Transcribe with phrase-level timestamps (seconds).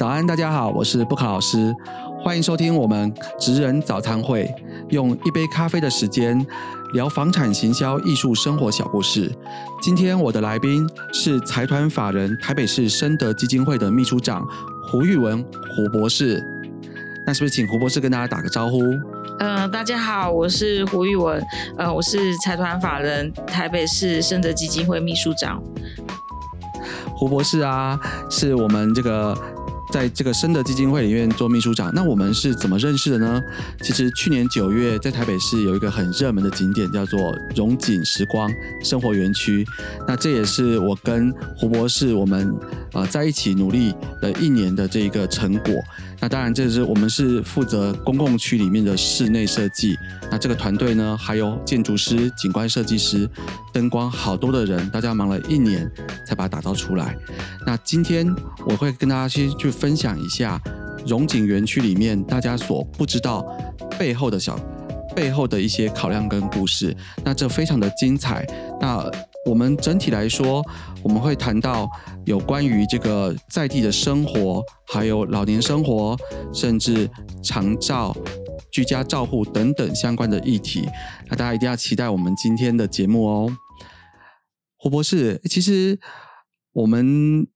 [0.00, 1.76] 早安，大家好，我是布卡老师，
[2.22, 4.50] 欢迎收听我们职人早餐会，
[4.88, 6.42] 用一杯咖啡的时间
[6.94, 9.30] 聊房产行销、艺术、生活小故事。
[9.82, 14.42] 今天我的来宾是财团法人台北市深德基金会的秘书长
[14.90, 15.44] 胡玉文
[15.76, 16.42] 胡博士。
[17.26, 18.80] 那是不是请胡博士跟大家打个招呼？
[19.38, 21.46] 呃，大家好，我是胡玉文，
[21.76, 25.62] 呃，我是财团法人台北市深德基金会秘书长。
[27.14, 29.36] 胡博士啊，是我们这个。
[29.90, 33.42] 在这个深德基金会里面做秘书长，那我们是怎么认识的呢？
[33.82, 38.50] 其实去年九月在台北市有一个很热门的景点，叫做荣景时光
[38.82, 39.66] 生活园区。
[40.06, 42.54] 那这也是我跟胡博士我们
[42.92, 45.82] 啊在一起努力的一年的这一个成果。
[46.20, 49.96] 那当然，这是我们是负责公共区里面的室内设计。
[50.30, 53.28] 那这个团队呢，还有建筑师、景观设计师、
[53.72, 55.90] 灯光，好多的人，大家忙了一年
[56.26, 57.16] 才把它打造出来。
[57.66, 58.26] 那今天
[58.66, 60.60] 我会跟大家去去分享一下
[61.06, 63.42] 荣景园区里面大家所不知道
[63.98, 64.58] 背后的小
[65.16, 66.94] 背后的一些考量跟故事。
[67.24, 68.46] 那这非常的精彩。
[68.78, 69.10] 那
[69.46, 70.62] 我们整体来说，
[71.02, 71.88] 我们会谈到
[72.30, 76.16] 有关于这个在地的生活，还有老年生活，
[76.54, 77.10] 甚至
[77.42, 78.16] 长照、
[78.70, 80.88] 居家照护等等相关的议题。
[81.28, 83.56] 那大家一定要期待我们今天的节目哦。
[84.76, 85.98] 胡博士，其实
[86.70, 87.48] 我们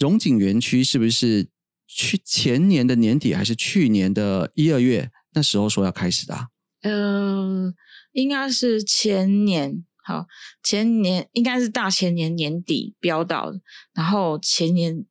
[0.00, 1.46] 荣景园区是不是
[1.86, 6.48] 去前年的年底，还是去年的一二月那时候说要开始的？
[6.82, 7.72] 嗯，
[8.10, 9.84] 应该是前年。
[10.04, 10.26] 好，
[10.62, 13.52] 前年应该是大前年年底标到，
[13.94, 15.04] 然后前年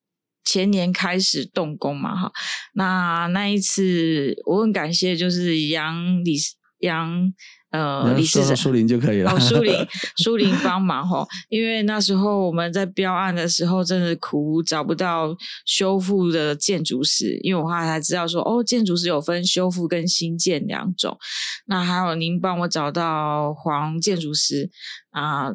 [0.46, 2.32] 前年开始动工嘛，哈，
[2.74, 6.38] 那那一次我很感谢，就是杨李
[6.80, 7.34] 杨。
[7.74, 9.32] 呃，理事长苏林就可以了。
[9.32, 9.74] 哦，苏林，
[10.18, 15.36] 苏林帮忙哈，因为那时候我们在标案的时候，真的苦找不到
[15.66, 21.18] 修复的建筑师，因为我后来才知道说，哦，建筑师有分修复跟新建两种。
[21.66, 24.70] 那还有您帮我找到黄建筑师
[25.10, 25.50] 啊，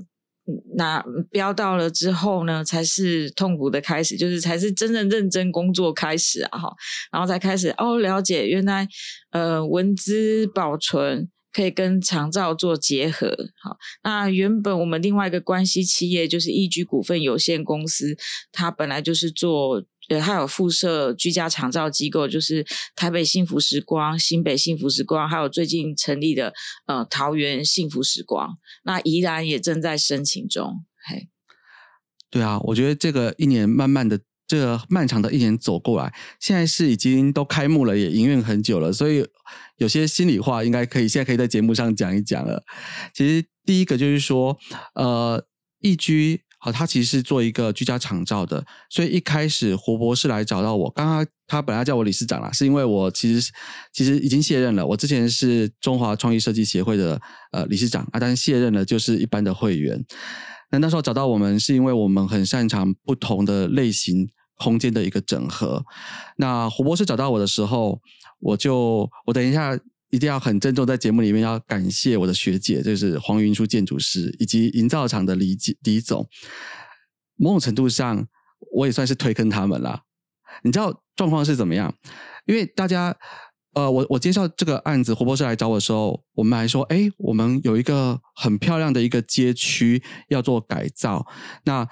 [0.75, 6.75] 那标到了之后呢，才是痛苦的开始，就是才是真正认真工作开始啊哈，
[7.13, 8.89] 然后才开始哦，了解原来
[9.31, 11.31] 呃文资保存。
[11.53, 13.77] 可以跟长照做结合，好。
[14.03, 18.17] 那原本我们另外一个关系企业就是易居股份有限公司，
[18.53, 26.53] 它本来就是做，呃，它有附设居家长照机构，就是台北幸福时光、新北幸福时光，还有最近成立的
[26.87, 28.59] 呃桃园幸福时光。
[28.85, 31.29] 那宜兰也正在申请中，嘿。
[32.31, 34.21] 对啊，我觉得这个一年慢慢的。
[34.49, 36.11] 这个漫长的一年走过来，
[36.41, 39.23] 现在是已经都开幕了，也营运很久了，所以
[39.79, 42.63] 有些心里话应该可以现在可以在节目上讲一讲了。
[43.15, 44.57] 其实第一个就是说，
[44.95, 45.43] 呃，
[45.81, 53.51] 易居好，他其实是做一个居家长照的，所以一开始胡博士来找到我，刚刚他本来叫我理事长啦，是因为我其实
[53.93, 57.21] 其实已经卸任了，我之前是中华创意设计协会的
[57.53, 60.05] 呃理事长啊，但是卸任了就是一般的会员。
[60.71, 64.29] 那那时候找到我们，是因为我们很擅长不同的类型。
[64.61, 65.85] 空间的一个整合。
[66.37, 68.01] 那胡博士找到我的时候，
[68.41, 69.79] 我就我等一下
[70.11, 76.27] 一定要很郑重在节目里面要感谢我的学姐，就是黄云书建筑师以及营造厂的李李总。
[77.37, 78.27] 某种程度上，
[78.73, 80.03] 我也算是推坑他们了。
[80.63, 81.95] 你知道状况是怎么样？
[82.47, 83.15] 因为大家，
[83.75, 91.27] 呃，我我介绍这个案子，胡博士来找我的时候，我们还说，哎，我们有一个很漂亮的一个街区要做改造，
[91.65, 91.89] 那。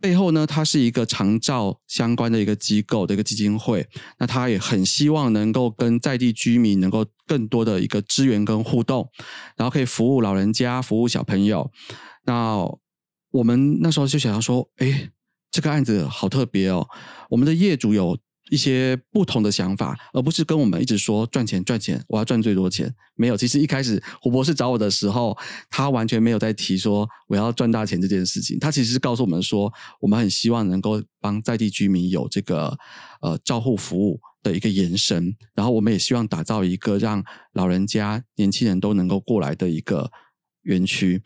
[0.00, 3.88] 背后呢，它是一个长照相关的一个机构的一个基金会，
[4.18, 9.10] 那它也很希望能够跟在地居民能够更多的一个支援跟互动，
[9.56, 11.70] 然后可以服务老人家、服务小朋友。
[12.24, 12.58] 那
[13.30, 15.10] 我们那时候就想要说，哎，
[15.50, 16.86] 这个案子好特别哦，
[17.30, 18.18] 我们的业主有。
[18.50, 22.94] 一些不同的想法，而不是跟我们一直说赚钱赚钱，我要赚最多钱。
[23.14, 25.36] 没有，其实一开始胡博士找我的时候，
[25.68, 28.58] 他完全没有在提说我要赚大钱这件事情。
[28.58, 32.76] 他其实是告诉我们说，我们很希望能够帮在地居民有这个
[33.20, 37.22] 呃照护服务的一个延伸，然后我们也希望打造一个让
[37.52, 40.10] 老人家、年轻人都能够过来的一个
[40.62, 41.22] 园区。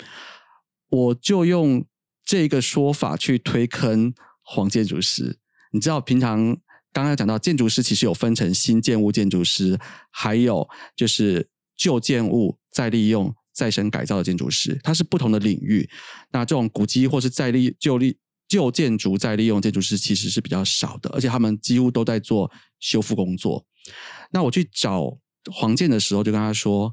[0.89, 1.85] 我就用
[2.25, 5.39] 这个说法去推坑黄建筑师。
[5.73, 6.57] 你知道平常。
[6.93, 9.79] 刚刚讲到建筑师其实有分成新建物建筑师，
[10.11, 15.89] 还有就是旧建物再利用、再生改造的建筑师，它是不同的领域。
[16.33, 23.65] 那这种古迹或是再利旧利旧建筑再利用建筑师其实是比较少的，而且他们几乎都在做修复工作。
[24.31, 25.19] 那我去找
[25.51, 26.93] 黄建的时候，就跟他说：“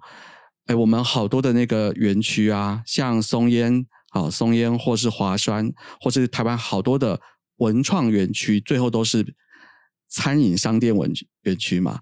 [0.68, 7.20] 哎，我们好多的那个园区啊，像松烟、好松烟，或是华山，或是台湾好多的
[7.58, 9.36] 文创园区，最后都是。”
[10.10, 11.12] 餐饮商店文
[11.44, 12.00] 园区嘛，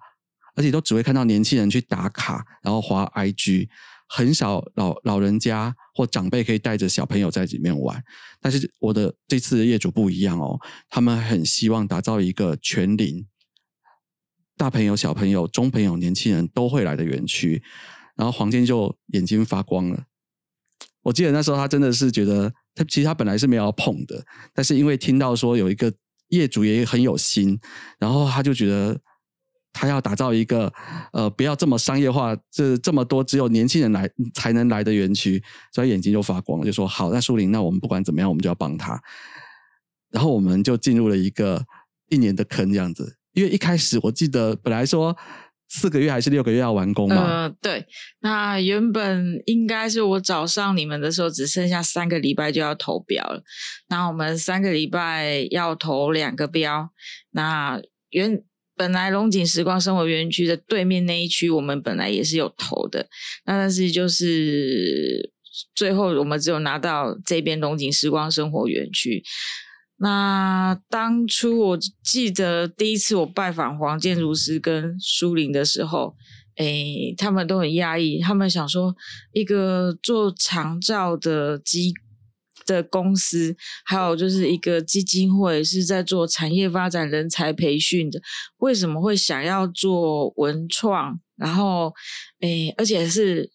[0.56, 3.68] 而且都只会看到年轻人去打卡，然后滑 IG，
[4.08, 8.02] 很少老老人家或长辈可以带着小朋友在里面玩。
[8.42, 10.60] 但是我的这次的业主不一样哦，
[10.90, 13.28] 他们很希望打造一个全龄
[14.56, 17.62] 大朋友、小朋友、中朋友、年轻人都会来的园区。
[18.16, 20.06] 然后黄健就眼睛发光了。
[21.04, 24.26] 我记得那时候他真的是觉得，他其实他本来是没有要碰的，
[24.56, 25.94] 但是因为听到说有一个
[26.30, 27.60] 业主也很有心，
[28.00, 29.00] 然后他就觉得
[29.74, 30.72] 他要打造一个
[31.14, 35.44] 呃不要这么商业化，这这么多只有年轻人来才能来的园区，
[35.74, 39.02] 所以眼睛就发光，就说好，那树林，那我们不管怎么样，我们就要帮他。
[40.10, 41.66] 然后我们就进入了一个
[42.10, 45.16] 一年的坑这样子，因为一开始我记得本来说。
[45.70, 47.16] 四个月还是六个月要完工吗？
[47.16, 47.86] 呃，对，
[48.22, 53.44] 那原本应该是我找上你们的时候，只剩下三个礼拜就要投标了。
[53.90, 56.90] 那我们三个礼拜要投两个标。
[57.32, 57.82] 那
[58.12, 58.42] 原
[58.76, 63.08] 本来龙井时光生活园区的对面那一区，我们本来也是有投的。
[63.46, 65.32] 那但是就是
[65.76, 69.22] 最后我们只有拿到这边龙井时光生活园区。
[70.00, 76.16] 那当初我记得第一次我拜访黄建如师跟苏林的时候，
[76.58, 78.96] 诶，他们都很压抑，他们想说
[79.34, 81.94] 一个做长照的机
[82.68, 83.56] 的公司，
[83.86, 88.22] 还有就是一个基金会是在做产业发展、人才培训的，
[88.58, 91.20] 为什么会想要做文创？
[91.38, 91.92] 然后，
[92.42, 93.50] 诶，而且是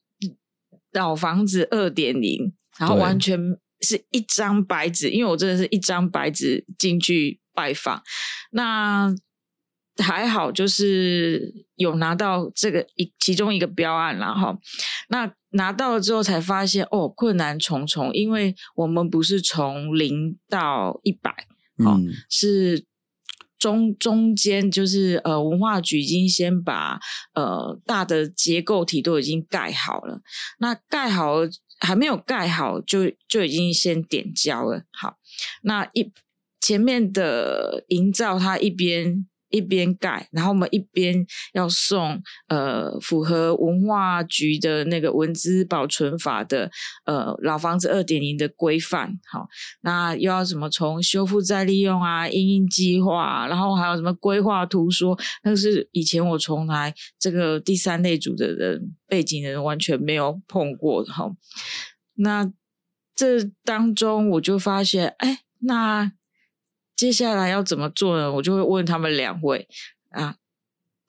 [0.92, 3.38] 老房子二点零，然后完全。
[3.82, 8.02] 是一张白纸，因为我真的是一张白纸进去拜访，
[8.52, 9.14] 那
[9.98, 14.56] 还好，就是有拿到这个一其中一个标案了哈。
[15.08, 21.46] 那拿到了之后才发现，哦，困难重重，因为我们不是从零到一百，
[21.78, 22.86] 嗯，是
[23.58, 26.98] 中中间就是呃文化局已经先把
[27.34, 30.22] 呃大的结构体都已经盖好了，
[30.58, 31.50] 那盖好了。
[31.86, 34.84] 还没有盖好，就就已经先点胶了。
[34.92, 35.18] 好，
[35.62, 36.12] 那一
[36.60, 46.68] 前面的营造，它一边一边盖，然后我们一边要送呃符合文化局的那个文字保存法的
[47.04, 49.16] 呃老房子二点零的规范。
[49.30, 49.46] 好，
[49.82, 58.96] 那又要什么从修复再利用啊，因应计划，然后还有什么规划图说，那是以前我从来这个第三类组的人。
[59.12, 61.30] 背景的人完全没有碰过哈，
[62.14, 62.50] 那
[63.14, 66.10] 这当中我就发现，哎，那
[67.02, 68.32] 接下来要怎么做呢？
[68.32, 69.66] 我就会问他们两位
[70.10, 70.36] 啊，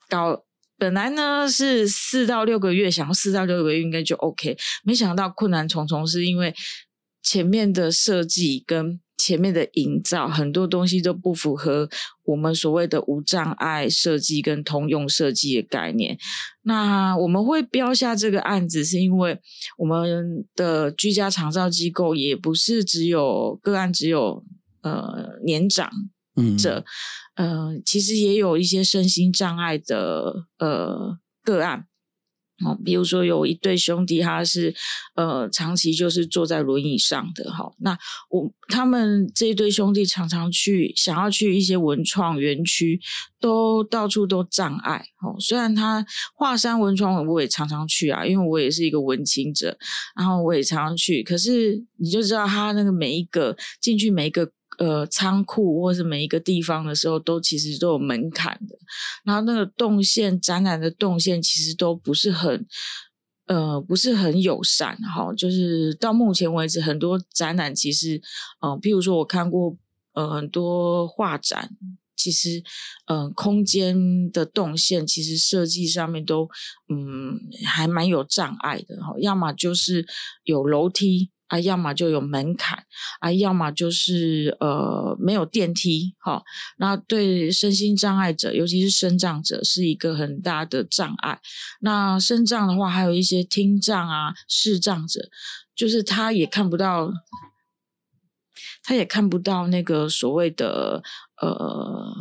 [0.08, 0.44] 搞
[0.76, 6.52] 本来呢是四到六个月，想要四到六个月应该就 OK，没想到困难重重，是因为
[7.22, 8.98] 前面的设计跟。
[9.16, 11.88] 前面的营造很多东西都不符合
[12.24, 16.18] 我们所谓的无障碍设计跟通用设计的概念。
[16.62, 19.38] 那我们会标下这个案子，是因为
[19.78, 24.44] 我们的居家长照机构也不是只有个案，只有
[24.84, 25.90] 呃年长
[26.56, 26.84] 者，
[27.34, 31.86] 呃，其实也有一些身心障碍的呃个案。
[32.64, 34.72] 哦，比如说有一对兄弟，他是
[35.16, 37.72] 呃长期就是坐在轮椅上的哈。
[37.80, 37.98] 那
[38.30, 43.00] 我他们这一对兄弟常常去想要去一些文创园区，
[43.40, 45.04] 都到处都障碍。
[45.20, 49.76] 哦，虽然他华山文创我也常常去啊，因为我也是一个文青者，
[50.16, 51.24] 然后我也常常去。
[51.24, 54.52] 可是你就知道他那个每一个进去每一个。
[54.78, 58.76] 呃，仓库或是每一个地方的时候，都其实都有门槛的。
[59.24, 62.66] 然后那个动线展览的动线，其实都不是很
[63.46, 65.32] 呃，不是很友善哈。
[65.36, 68.20] 就是到目前为止，很多展览其实，
[68.60, 69.76] 呃，譬如说我看过
[70.14, 71.70] 呃很多画展，
[72.16, 72.62] 其实
[73.06, 76.48] 呃空间的动线其实设计上面都
[76.88, 79.14] 嗯还蛮有障碍的哈。
[79.20, 80.04] 要么就是
[80.42, 81.30] 有楼梯。
[81.54, 82.84] 啊，要么就有门槛
[83.20, 86.42] 啊，要么就是呃没有电梯，哈，
[86.78, 91.38] 那对身心障碍者，尤其是身障者，是一个很大的障碍。
[91.80, 95.28] 那身障的话，还有一些听障啊、视障者，
[95.76, 97.12] 就是他也看不到，
[98.82, 101.04] 他也看不到那个所谓的
[101.40, 102.12] 呃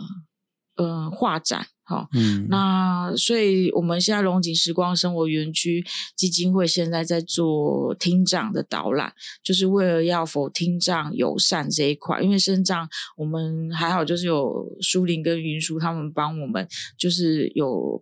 [0.75, 1.67] 呃画展。
[1.85, 5.83] 好，嗯，那所以我们现在龙井时光生活园区
[6.15, 9.13] 基金会现在在做听障的导览，
[9.43, 12.87] 就是为了要否听障友善这一块，因为身障
[13.17, 16.65] 我们还好，就是有苏林跟云舒他们帮我们，
[16.97, 18.01] 就是有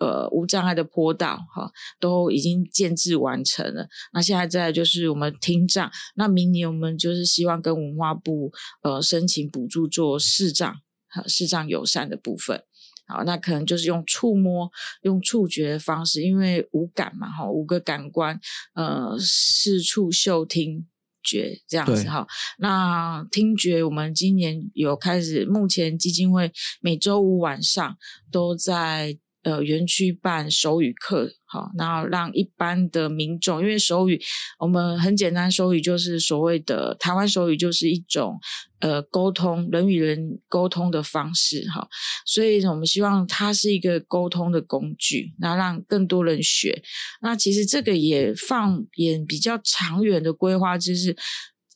[0.00, 3.86] 呃无障碍的坡道，哈，都已经建制完成了。
[4.12, 8.50] 那现在在就是我们听障，那明年我们就是希望跟文化部
[8.82, 10.74] 呃申请补助做视障。
[11.14, 12.64] 和视障友善的部分。
[13.06, 14.70] 好，那可能就是用触摸、
[15.02, 18.40] 用触觉的方式，因为五感嘛，哈，五个感官，
[18.74, 20.86] 呃，视、触、嗅、听、
[21.22, 22.26] 觉这样子哈。
[22.58, 27.96] 那听觉，我们今年有开始，目前基金会每周五晚上
[28.30, 29.18] 都在。
[29.42, 34.20] 呃，园区办手语课，好，然后让一般的民众，因为手语
[34.60, 38.38] 我们很简单，手语就是所谓的台湾手语，就是一种
[38.78, 41.88] 呃沟通人与人沟通的方式，哈，
[42.24, 46.82] 所以我们希望它是一个沟通的工具，那让更多人学。
[47.20, 51.16] 那其实这个也放眼比较长远的规划，就是。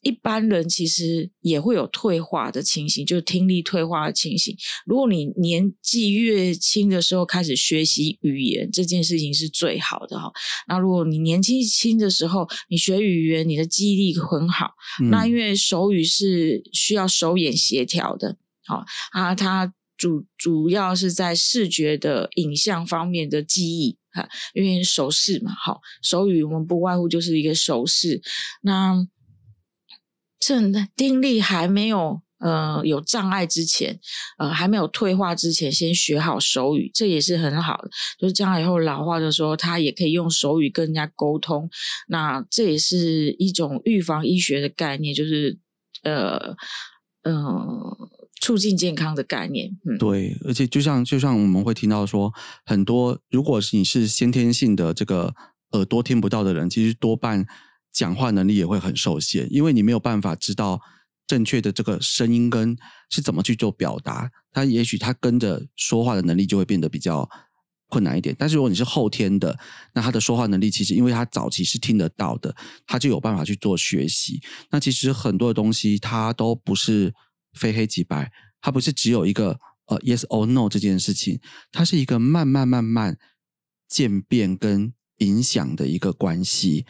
[0.06, 4.56] 一般人其实也会有退化的情形，就是听力退化的情形。
[4.84, 10.30] 如果你年纪越轻的时候开始学习语言，这件事情是最好的哈。
[10.68, 14.74] 那如果你年纪轻的时候你学语言，你的记忆力很好。
[15.10, 28.22] 那因为手语是需要手眼协调的，好啊，它主主要是在视觉的影像方面的记忆哈，因为手势嘛，好，手语我们不外乎就是一个手势，
[28.62, 29.04] 那。
[30.46, 33.98] 趁听力还没有呃有障碍之前，
[34.38, 37.90] 呃还没有退化之前，先学好手语，这也是很好的。
[38.16, 41.68] 就是将来以后老化的时候，他也可以用手语跟人家沟通。
[42.06, 45.58] 那这也是一种预防医学的概念，就是
[46.04, 46.54] 呃
[47.24, 47.34] 呃
[48.40, 49.76] 促进健康的概念。
[49.84, 52.32] 嗯，对，而且就像就像我们会听到说，
[52.64, 55.34] 很多如果你是先天性的这个
[55.72, 57.44] 耳朵听不到的人，其实多半。
[57.96, 60.78] 讲话能力也会很受限，因为你没有办法知道
[61.26, 62.76] 正确的这个声音跟
[63.08, 67.26] 是怎么去做表达，他也许他跟着说话的能力就会变得比较
[67.88, 68.36] 困难一点。
[68.38, 69.58] 但是如果你是后天的，
[69.94, 72.54] 那他的说话能力其实因为他早期是听得到的，
[72.86, 74.42] 他就有办法去做学习。
[74.70, 77.14] 那其实很多的东西它都不是
[77.54, 81.40] 非黑即白，它不是只有一个呃 yes or no 这件事情，
[81.72, 83.16] 它是一个慢慢慢慢
[83.88, 86.84] 渐变跟影响的一个关系。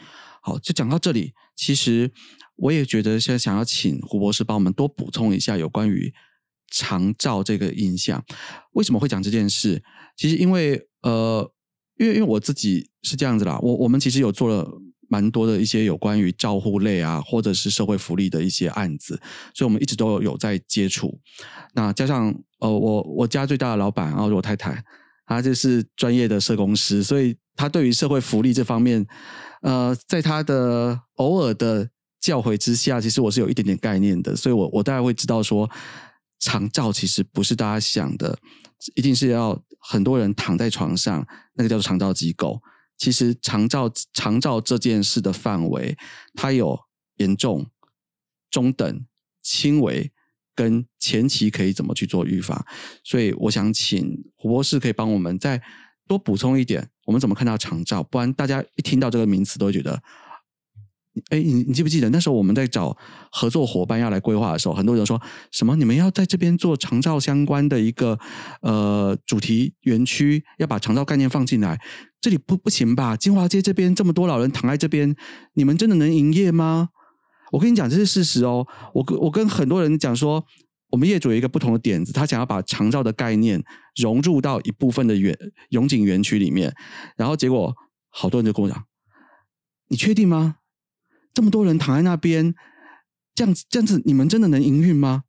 [0.46, 1.32] 好，就讲到这里。
[1.56, 2.08] 其实
[2.54, 6.14] 我也觉得，现在想要请胡博士帮我们多补充一下有关于
[6.70, 8.24] 长照这个印象。
[8.74, 9.82] 为什么会讲这件事？
[10.16, 11.52] 其实因为呃，
[11.98, 13.58] 因为因为我自己是这样子啦。
[13.60, 14.70] 我我们其实有做了
[15.08, 19.20] 蛮多的一些有关于照护类啊，或者是社会福利的一些案子，
[19.52, 21.18] 所以我们一直都有在接触。
[21.74, 24.80] 那加上呃，我我家最大的老板啊，我太太，
[25.26, 29.04] 她就是专业的社工师，所以她对于社会福利这方面。
[29.62, 31.88] 呃，在他的偶尔的
[32.20, 35.70] 教诲之下，其实我是有一点点概念的，所以我我大概会知道说，
[36.38, 38.38] 长照其实不是大家想的，
[38.94, 42.60] 一定是要很多人躺在床上，那个叫做长照机构。
[42.98, 45.96] 其实长照长照这件事的范围，
[46.34, 46.78] 它有
[47.16, 47.66] 严重、
[48.50, 49.06] 中等、
[49.42, 50.10] 轻微
[50.54, 52.64] 跟前期可以怎么去做预防。
[53.04, 55.62] 所以我想请胡博士可以帮我们再
[56.08, 56.88] 多补充一点。
[57.06, 58.02] 我们怎么看到长照？
[58.02, 60.02] 不然大家一听到这个名词都会觉得，
[61.30, 62.94] 哎，你你记不记得那时候我们在找
[63.32, 65.18] 合作伙伴要来规划的时候，很多人说
[65.50, 68.18] 什么你们要在这边做长照相关的一个
[68.60, 71.80] 呃主题园区，要把长照概念放进来，
[72.20, 73.16] 这里不不行吧？
[73.16, 75.16] 金华街这边这么多老人躺在这边，
[75.54, 76.90] 你们真的能营业吗？
[77.52, 78.66] 我跟你讲，这是事实哦。
[78.92, 80.44] 我跟我跟很多人讲说。
[80.90, 83.62] 我们业主有一个不同的点子，他想要把长照的概念
[83.96, 85.36] 融入到一部分的园
[85.70, 86.72] 永景园区里面，
[87.16, 87.74] 然后结果
[88.08, 88.84] 好多人就跟我讲
[89.90, 90.58] ：“你确定吗？
[91.34, 92.54] 这么多人躺在那边，
[93.34, 95.24] 这样子这样子，你们真的能营运吗？”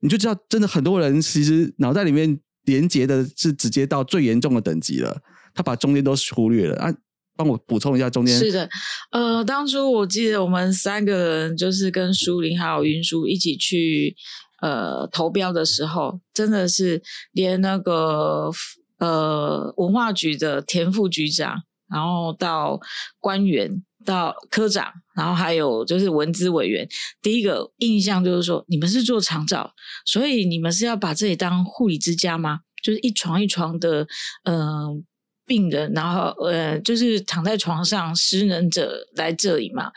[0.00, 5.20] 你就知道，真的很多人其实脑袋里面连接的是直接到最严重的等级了，
[5.52, 6.94] 他把中间都忽略了啊！
[7.36, 8.38] 帮我补充一下中间。
[8.38, 8.68] 是的，
[9.10, 14.14] 呃，当初我记得我们三个人就是跟舒林还有云舒一起去。
[14.60, 17.00] 呃，投标的时候真的是
[17.30, 18.50] 连那个
[18.98, 22.80] 呃文化局的田副局长，然后到
[23.20, 26.88] 官员到科长，然后还有就是文资委员，
[27.22, 29.72] 第一个印象就是说，你们是做长照，
[30.04, 32.58] 所以你们是要把这里当护理之家吗？
[32.82, 34.08] 就是一床一床的
[34.42, 35.04] 嗯
[35.46, 39.92] 病人，然后呃就是躺在床上失能者来这里嘛？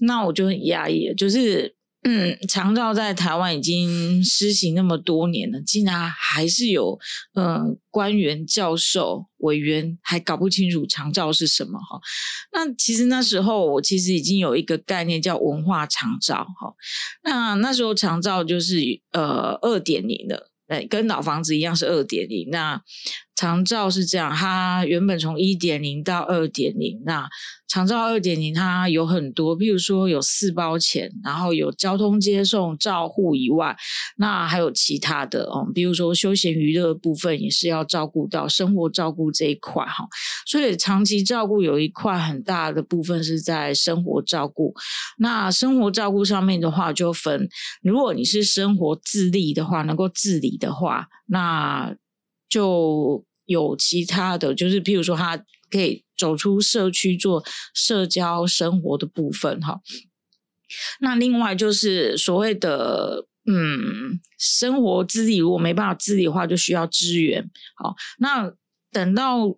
[0.00, 1.75] 那我就很压抑，就是。
[2.08, 6.96] 嗯，长照在台湾已经施行那么多年了，竟然还是有
[7.34, 12.00] 嗯官员、教授、委员还搞不清楚长照是什么哈。
[12.52, 16.72] 那其实那时候我其实已经有一个概念叫文化长照哈。
[17.24, 22.48] 那那时候长照就是呃二点零的，哎，跟老房子一样是二点零。
[22.50, 22.80] 那
[23.36, 27.28] 长照是这样，它原本从一点零到二点零，那
[27.68, 33.76] 长照二点零它有很多，譬如说有四包钱，然后有交通接送、照护以外，
[34.16, 40.08] 那还有其他的哦，比如说休闲娱乐部分也是要照顾到生活照顾这一块哈，
[40.46, 44.74] 所以长期照顾有一块很大的部分是在生活照顾。
[45.18, 47.46] 那生活照顾上面的话，就分
[47.82, 51.94] 如果你是生活自立的话，能够自理的话，那
[52.48, 55.36] 就有其他的就是，譬如说，他
[55.70, 59.80] 可以走出社区做社交生活的部分，哈。
[61.00, 67.50] 那另外就是所谓的，嗯，生活自理，如果没办法自理的话，就需要支援。
[67.76, 68.52] 好，那
[68.92, 69.56] 等到。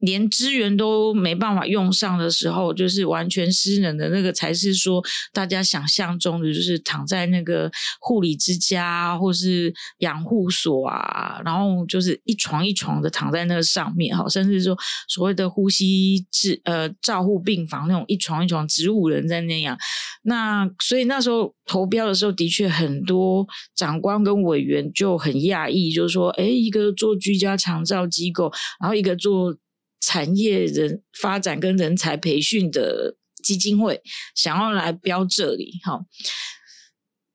[0.00, 14.76] 连资源都没办法用上的时候，就是完全失能的那个，才是说大家想象中的，就是躺在那个护理之家或是养护所啊，然后就是一床一床的躺在那个上面哈，甚至说
[15.08, 19.78] 所谓的呼吸治呃照护病房那种一床一床植物人在那样。
[20.22, 29.56] 那所以那时候投标的时候，的确很多长官跟委员就很讶异，就是说，哎，一个做居家长照机构，然后一个做。
[30.00, 34.00] 产业人发展跟人才培训的基金会
[34.34, 36.00] 想要来标这里，哈，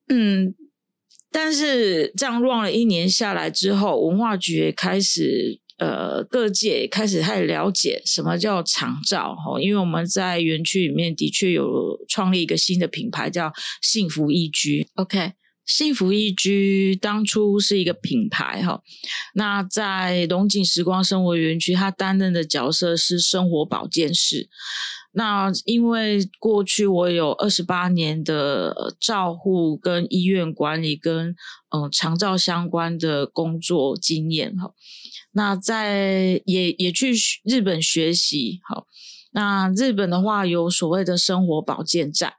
[0.08, 0.54] 嗯，
[1.30, 15.32] 但是这样乱了一年下来之后，文化局也开始，呃，各界开始太了解什么叫长照，哈，因为我们在园区里面的确有创立一个新的品牌叫幸福宜居，OK。
[15.64, 18.82] 幸福宜居当初是一个品牌哈，
[19.34, 24.48] 那在龙井时光生活园区，它担任的角色是生活保健室。
[25.14, 31.34] 那因为过去我有二十八年的照护跟医院管理跟
[31.70, 34.72] 嗯长照相关的工作经验哈，
[35.32, 37.12] 那在也也去
[37.44, 38.86] 日本学习好，
[39.32, 42.32] 那日本的话有所谓的生活保健站。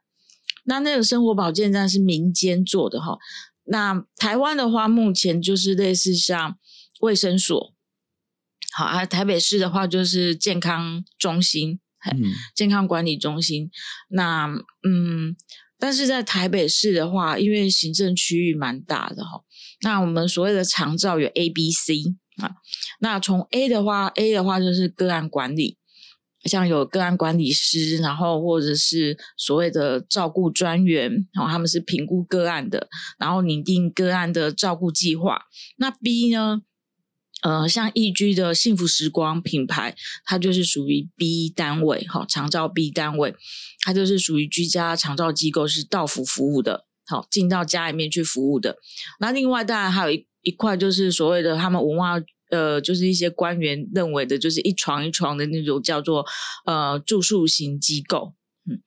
[0.63, 3.17] 那那个生活保健站是民间做的哈，
[3.65, 6.57] 那台湾的话，目前就是类似像
[7.01, 7.73] 卫生所，
[8.73, 11.79] 好啊，台北市的话就是健康中心，
[12.11, 13.69] 嗯，健康管理中心。
[14.09, 14.47] 那
[14.87, 15.35] 嗯，
[15.77, 19.43] 但是在台北市的话，因为行政区域蛮大的哈，
[19.81, 21.95] 那我们所谓的长照有 A、B、C
[22.41, 22.55] 啊，
[22.99, 25.77] 那从 A 的话，A 的话就是个案管理。
[26.43, 35.43] 像有个案管理师，然后或者是所谓的照顾专员，然后他们是评估个案的，然后拟定个案的照顾计划。
[35.77, 36.61] 那 B 呢？
[37.41, 43.35] 呃，像易居的幸福时光品牌，它就是属于 B 单位，哈，长照 B 单位，
[43.81, 48.77] 它就是属于居家长照机构，是到府服务的，好，进到家里面去服务的。
[49.19, 52.15] 那另外当然还有一一块，就是所谓的他们文化。
[52.53, 56.23] 呃，就是一些官员认为的，就是一床一床的那种叫做
[56.65, 58.35] 呃住宿型机构，
[58.69, 58.77] 嗯，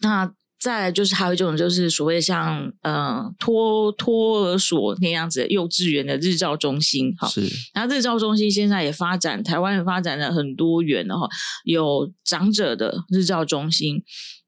[0.00, 11.28] 那再来就是还有一种就是所谓像呃托托儿所那样子幼稚园的日照中心，哈，是，然后日照中心现在也发展，台湾也发展了很多元的哈，
[11.64, 14.02] 有长者的日照中心，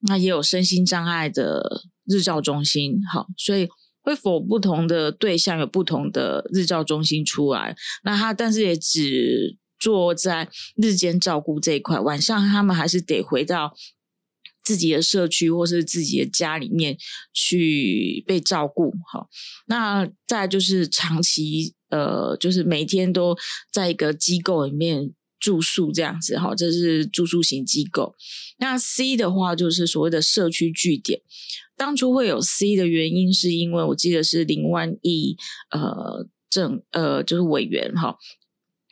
[0.09, 3.69] 那也有身心障碍的日照中心，好，所以。
[4.03, 7.75] 会否不同的对象有不同的日照中心出来？
[8.05, 13.75] 那他但是也只做在日间照顾这一块，晚上他们还是得回到
[14.65, 16.97] 自己的社区或是自己的家里面
[17.33, 18.93] 去被照顾。
[19.11, 19.29] 好，
[19.67, 23.37] 那再就是长期呃，就是每天都
[23.73, 26.39] 在一个机构里面住宿这样子。
[26.39, 28.15] 哈，这是住宿型机构。
[28.59, 31.21] 那 C 的话就是所谓的社区据点。
[31.83, 35.37] 当初会有 C 的原因，是因为我记得是林万亿
[35.73, 38.17] 呃政呃就是委员哈，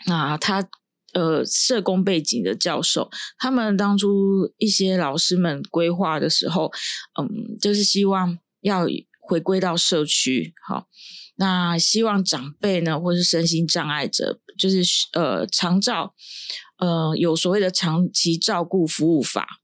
[0.07, 0.69] 那他
[1.13, 6.73] 呃社工背景的教授，他们当初一些老师们规划的时候，
[7.17, 8.87] 嗯，就是希望要
[9.21, 10.89] 回归到社区，好，
[11.37, 16.13] 那希望长辈呢，或是身心障碍者，就是呃长照，
[16.79, 19.60] 呃有所谓的长期照顾服务法。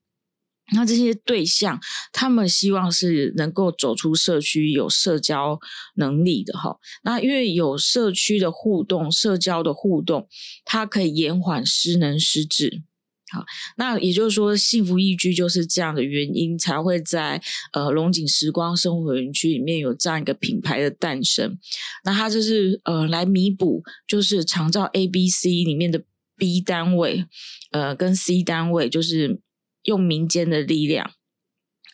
[0.72, 1.78] 那这些对象，
[2.12, 5.60] 他们希望是能够走出社区，有社交
[5.94, 6.76] 能力的哈。
[7.04, 10.26] 那因为有社区的互动、社交的互动，
[10.64, 12.82] 它可以延缓失能失智。
[13.30, 13.44] 好，
[13.76, 17.40] 那也就是说，幸福宜居就是这样的原因，才会在
[17.72, 21.56] 呃龙井时光生活园区里面有这样一个品牌的诞生。
[22.04, 26.02] 那它就是呃来弥补，就是长照 A、B、C 里面的
[26.36, 27.24] B 单位，
[27.70, 29.40] 呃跟 C 单位就是。
[29.86, 31.10] 用民间的力量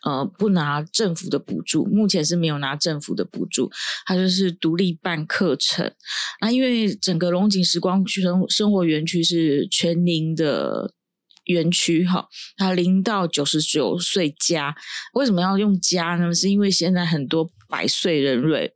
[0.04, 3.70] 呃不拿政府的补助，目前是没有拿政府的补助，
[4.04, 5.94] 它就是独立办课程。
[6.42, 10.92] 那因为整个龙井时光生生活园区是全龄的。
[11.46, 14.76] 园区哈，它零到九十九岁加，
[15.14, 16.32] 为什么要用加呢？
[16.32, 18.72] 是因为现在很多百岁人瑞，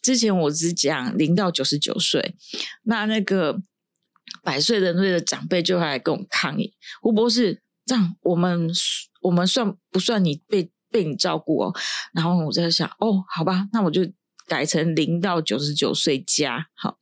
[0.00, 2.36] 之前我只讲零到九十九岁，
[2.84, 3.60] 那那个
[4.44, 8.70] 百岁人瑞的长辈就来跟我抗议，胡博士，这样我们
[9.22, 11.74] 我们算不算你被被你照顾哦？
[12.12, 14.02] 然后我在想，哦，好吧，那我就。
[14.48, 16.96] 改成零到九十九岁加好，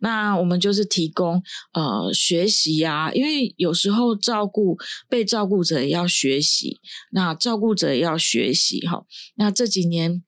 [0.00, 1.40] 那我们就是提供
[1.72, 4.76] 呃学习啊，因为有时候照顾
[5.08, 6.80] 被照顾者也要学习，
[7.12, 9.04] 那照顾者也要学习哈，
[9.36, 10.24] 那这几年。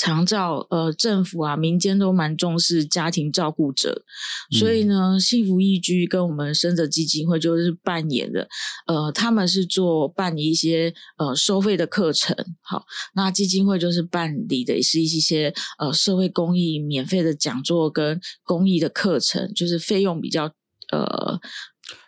[0.00, 4.02] 长照呃，政府啊，民间都蛮重视家庭照顾者，
[4.50, 8.48] 所以呢，幸福易居跟我们生者基金会就是扮演的，
[8.86, 20.44] 呃，他们是做办理一些呃收费的课程，好，那基金会就是办理的也是一些呃社会公益免费的讲座跟公益的课程，就是费用比较
[20.92, 21.38] 呃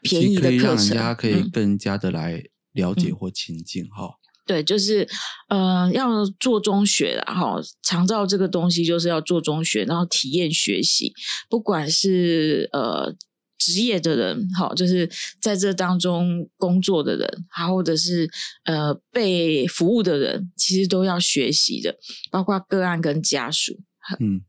[0.01, 4.22] 便宜的课程，人家可以更加的来了解或亲近哈。
[4.45, 5.09] 对，就是
[5.49, 11.13] 呃，要做中学的哈，长照这个东西就是要做中学，然后体验学习，
[11.49, 13.15] 不管是呃
[13.57, 15.09] 职业的人，好，就是
[15.41, 18.29] 在这当中工作的人，还或者是
[18.65, 21.97] 呃被服务的人，其实都要学习的，
[22.33, 23.79] 包括个案跟家属。
[24.19, 24.43] 嗯，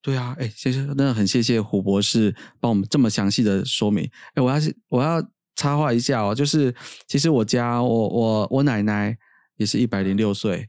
[0.00, 4.10] 对啊，哎，谢谢，真的很谢谢胡博士帮我们这么详细的说明。
[4.32, 4.56] 哎，我要
[4.88, 5.22] 我要
[5.54, 6.74] 插话一下哦，就是
[7.06, 9.14] 其实我家我我我奶奶。
[9.56, 10.68] 也是一百零六岁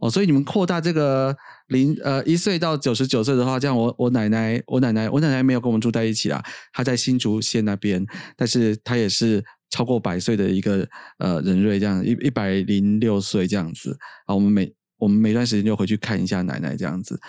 [0.00, 1.36] 哦，所以你们扩大这个
[1.68, 6.42] 零呃一岁到九十九岁的话，这样我我奶奶我奶奶我奶奶没有跟我们住在一起啦，
[6.72, 8.04] 她在新竹县那边，
[8.36, 17.20] 但是她也是超过百岁的一个呃人瑞，这样一一百零六岁这样子啊，我们每我们每段时间就回去看一下奶奶这样子。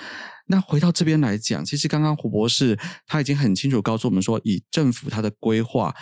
[0.47, 5.93] 那回到这边来讲，其实刚刚胡博士他已经很清楚告诉我们说，以政府他的规划。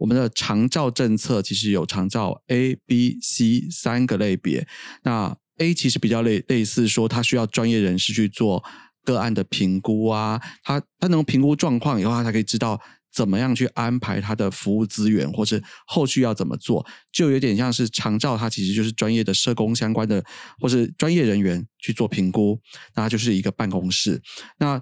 [0.00, 4.66] 我们的长照政策其实有长照 A、B、C 三个类别。
[5.04, 8.64] 那 A 其实比较类类似说，他需要专业人士去做
[9.04, 12.80] 个案的评估啊，他他能评估状况以后，他才可以知道
[13.12, 20.24] 怎么样去安排他的服务资源，或是后续要怎么做，就有点像是长照，它其实就是专业的社工相关的，
[20.58, 22.58] 或是专业人员去做评估，
[22.94, 24.22] 那就是一个办公室。
[24.58, 24.80] 那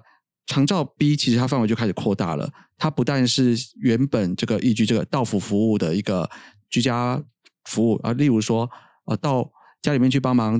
[0.49, 6.27] 长照 B 其实它范围就开始扩大了，它不但是原本这个依居这个到府服务的一个
[6.71, 7.23] 居家
[7.65, 8.67] 服务啊，例如说
[9.05, 9.47] 呃到
[9.79, 10.59] 家里面去帮忙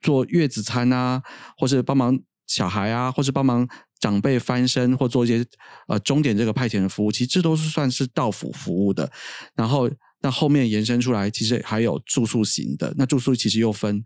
[0.00, 1.22] 做月子餐啊，
[1.58, 3.68] 或是帮忙小孩啊，或是帮忙
[4.00, 5.44] 长辈翻身或做一些
[5.88, 9.12] 呃终点这个派遣的服务，其实这都是算是到府服务的。
[9.54, 9.90] 然后
[10.22, 14.02] 那后面延伸出来，其实还有住宿型的，那住宿其实又分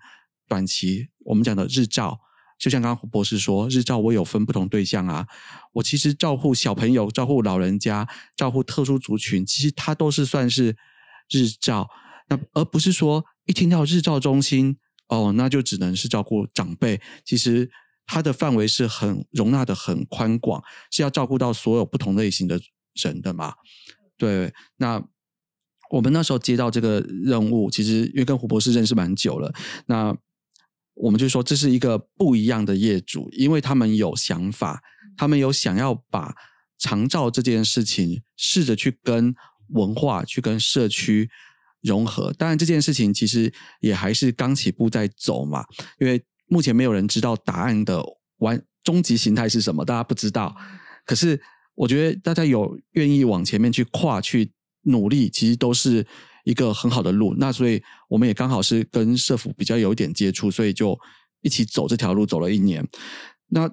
[0.48, 2.18] 短期，我们讲的日照。
[2.58, 5.26] 就像刚刚胡博士说，日照我有分不同对象啊。
[5.74, 10.76] 我其实照顾小朋友、照顾老人家、照顾特殊族群，其实它都是算是
[11.30, 11.88] 日照。
[12.28, 17.00] 那而不是说一听到日照中心，哦，那就只能是照顾长辈。
[17.24, 17.70] 其实
[18.06, 22.58] 它的范围是很容纳的很宽广，是要照顾到所有不同类型的
[22.94, 23.54] 人的嘛。
[24.16, 25.02] 对，那
[25.90, 29.52] 我们那时候接到这个任务，其实因为跟胡博士认识蛮久了，
[29.86, 30.16] 那。
[30.96, 34.82] 我们就说这是一个不一样的业主，因为他们有想法，
[35.16, 36.34] 他们有想要把
[36.78, 39.34] 长照这件事情试着去跟
[39.68, 41.28] 文化、去跟社区
[41.82, 42.32] 融合。
[42.32, 45.64] 当然，这件事情其实也还是刚起步在走嘛，
[46.00, 48.02] 因为目前没有人知道答案的
[48.38, 50.56] 完终极形态是什么，大家不知道。
[51.04, 51.38] 可是
[51.74, 54.50] 我觉得大家有愿意往前面去跨、去
[54.84, 56.06] 努力，其实都是。
[56.46, 60.96] 一个很好的路，那所以我们也刚好是跟社府比较有一点接触，所以就
[61.42, 62.86] 一起走这条路，走了一年。
[63.48, 63.68] 那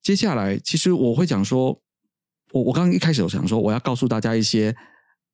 [0.00, 1.82] 接下来，其实我会讲说，
[2.52, 4.72] 我我刚刚一开始我想说，我要告诉大家一些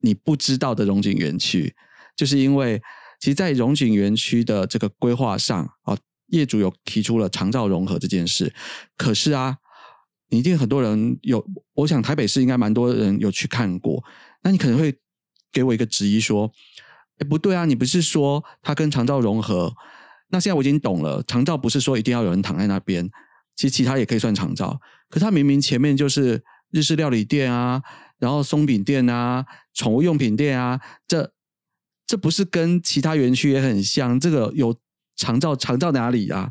[0.01, 1.75] 你不知道的荣景园区，
[2.17, 2.81] 就是因为
[3.21, 5.95] 其实，在荣景园区的这个规划上啊，
[6.29, 8.55] 业主有提出了长照融合这件事，
[8.97, 9.59] 可是啊，
[10.31, 14.03] 你一定很多人有，我想台北市应该蛮多人有去看过，
[14.43, 14.99] 那你可能会。
[15.53, 16.53] 给我一个质疑说
[17.19, 19.75] ：“哎，不对啊，你不是说它跟长照融合？
[20.31, 23.09] 那现在我已经懂了，长照不是说一定要有人躺在那边，
[23.57, 24.81] 其实其他也可以算长照。
[25.09, 27.83] 可它明明前面就是日式料理店啊，
[28.19, 31.33] 然后松饼店啊，宠物用品店啊，这
[32.07, 34.21] 这不是跟其他园区也很像？
[34.21, 34.79] 这个有
[35.17, 36.51] 长照，长照哪里啊？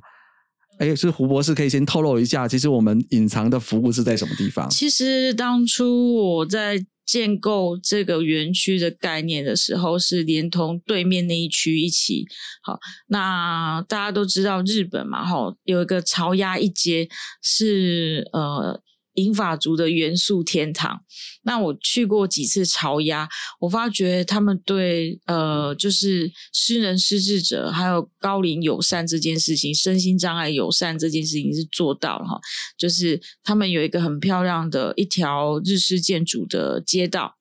[0.80, 4.68] 哎，是胡博士可以先透露一下，其实我们隐藏的服务是在什么地方？
[4.70, 6.86] 其实当初我在。
[7.08, 12.28] 建构这个园区的概念的时候，是连同对面那一区一起。
[12.62, 17.10] 好，那大家都知道日本嘛，哈，有一个朝鸭一街
[17.42, 18.84] 是呃。
[19.18, 21.02] 英法族的元素天堂。
[21.44, 23.28] 那我去过几次朝鸭，
[23.60, 32.40] 我发觉他们对呃，就是诗人失智者还有高龄友善这件事情，身心障碍友善这件事情是做到了哈。
[32.78, 37.34] 就是他们有一个很漂亮的一条日式建筑的街道。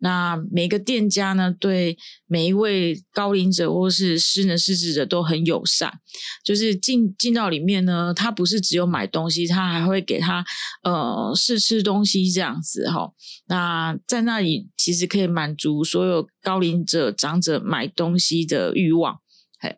[0.00, 5.92] 那每个店家呢，对每一位高龄者或是失能失智者都很友善，
[6.44, 10.44] 就是进进到里面呢，他不是只有买东西，他还会给他
[10.82, 13.12] 呃试吃东西这样子哈。
[13.46, 19.20] 那在那里其实可以满足所有高龄者长者买东西的欲望，
[19.58, 19.76] 嘿，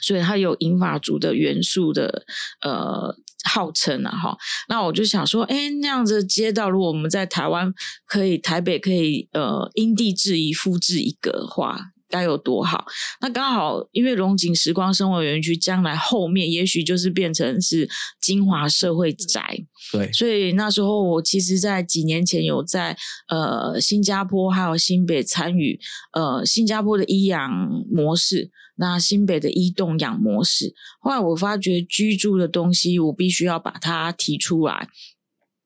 [0.00, 2.24] 所以它有银发族的元素的
[2.62, 3.16] 呃。
[3.44, 4.36] 号称啊哈，
[4.68, 7.72] 那我就想说，哎，那样子街道，如果我们在台湾
[8.06, 12.84] 可以，台北可以，呃，因地制宜复制一个的话，该有多好？
[13.20, 17.88] 那刚好，因为龙井时光生活园区将来后面也许就是变成是
[18.20, 19.58] 金华社会宅，
[19.92, 22.96] 对，所以那时候我其实，在几年前有在
[23.28, 25.78] 呃新加坡还有新北参与
[26.12, 27.50] 呃新加坡的医养
[27.90, 28.50] 模式。
[28.76, 34.88] 那新北的一动养模式，后来我发觉居住的东西，我必须要把它提出来。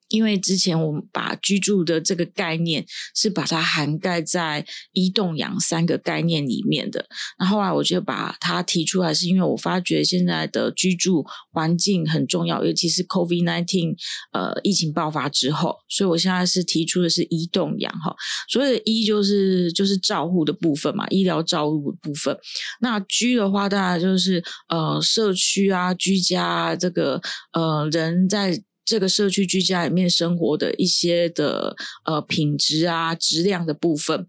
[0.09, 7.07] 因为之前我们把居住的这个概念是把它涵盖在一动养三个概念里面的，
[7.39, 13.95] 那后来我就把它提出来，是因为我发觉现在的居住环境很重要，尤其是 COVID nineteen
[14.33, 18.15] 呃疫情爆发之后，所以我现在是提出的是一动养哈，
[18.49, 22.37] 所以一就是就是照护的部分嘛，医疗照护的部分，
[22.81, 27.21] 那居的话当然就是呃社区啊居家啊这个
[27.53, 28.63] 呃人在。
[28.89, 34.27] 这个社区居家里面生活的一些的呃品质啊质量的部分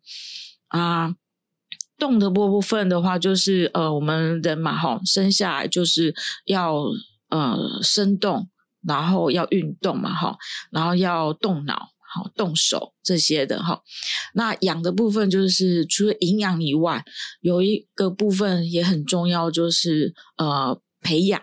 [0.67, 1.15] 啊，
[1.97, 6.83] 动的部部分的话，就是呃我们人嘛哈，生下来就是要
[7.29, 8.49] 呃生动，
[8.85, 10.37] 然后要运动嘛哈，
[10.71, 13.81] 然后要动脑好动手这些的哈。
[14.33, 17.05] 那养的部分就是除了营养以外，
[17.39, 21.41] 有一个部分也很重要，就是呃培养。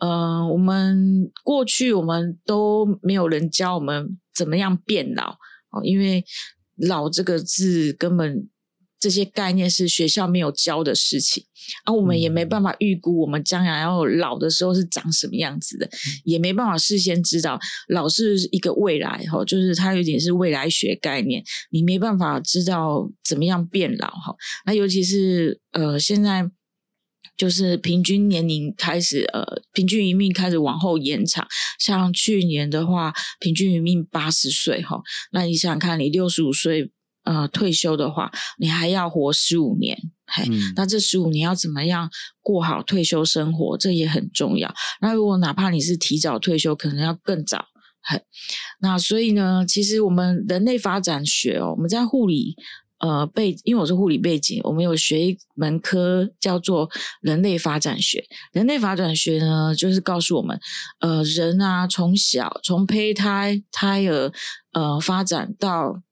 [0.00, 5.32] 嗯，我们过去我们都没有人教我们怎么样变老
[5.70, 6.24] 哦，因为
[6.76, 8.48] 老这个字根本
[9.00, 11.44] 这些概念是学校没有教的事情，
[11.84, 15.88] 啊我们也没办法预估我们将来要老的时候是长什么样子的，
[16.24, 24.34] 也没办法事先知道老是一个未来哈，就是它有点是未来学概念，你没办法知道怎么样变老哈。
[24.66, 26.48] 那尤其是呃现在。
[27.38, 31.46] 就是平均年龄开始，呃，平均余命开始往后延长。
[31.78, 35.00] 像去年的话，平均余命八十岁哈。
[35.30, 36.90] 那你想想看，你六十五岁
[37.22, 39.96] 呃退休的话，你还要活十五年，
[40.26, 42.10] 嘿，那这十五年要怎么样
[42.42, 43.78] 过好退休生活？
[43.78, 44.74] 这也很重要。
[45.00, 47.66] 那如果哪怕你是提早退休，可能要更早，
[48.02, 48.20] 嘿。
[48.80, 52.56] 那所以呢，其实我们人类发展学哦，我们在护理。
[52.98, 58.24] 呃，背，因为我是护理背景，我们有学一门科叫做人类发展学。
[58.52, 60.58] 人类发展学呢，就是告诉我们，
[61.00, 64.32] 呃，人啊，从小从胚胎胎儿
[64.72, 66.02] 呃发展到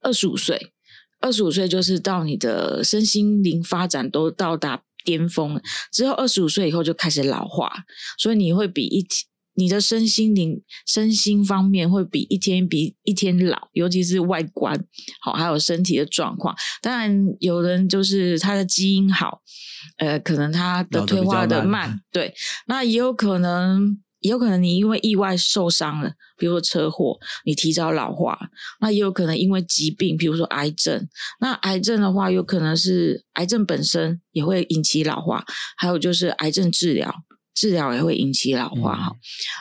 [0.00, 0.72] 二十五岁，
[1.20, 5.60] 二十五岁就是到你的身心灵发展都到达巅峰
[5.92, 7.72] 之后，二十五岁以后就开始老化，
[8.18, 9.31] 所以你会比一天。
[9.54, 14.78] 你的身心灵、身心方面会比一天比一天老，尤其是外观
[15.20, 16.56] 好，还有身体的状况。
[16.80, 19.40] 当然，有人就是他的基因好，
[19.98, 22.32] 呃，可能他的退化的慢，对。
[22.66, 28.38] 那也有可能，也有可能你因为意外受伤了，比如说车祸，你提早老化。
[28.80, 31.06] 那也有可能因为疾病，比如说癌症。
[31.40, 35.44] 那癌症的话，有可能是癌症本身也会引起老化，
[35.76, 37.14] 还有就是癌症治疗。
[37.54, 39.16] 治疗也会引起老化哈，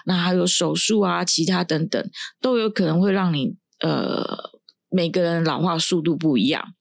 [0.06, 4.51] 那还有手术啊，其他等等都有可能会让你呃
[4.89, 6.73] 每个人老化速度不一样。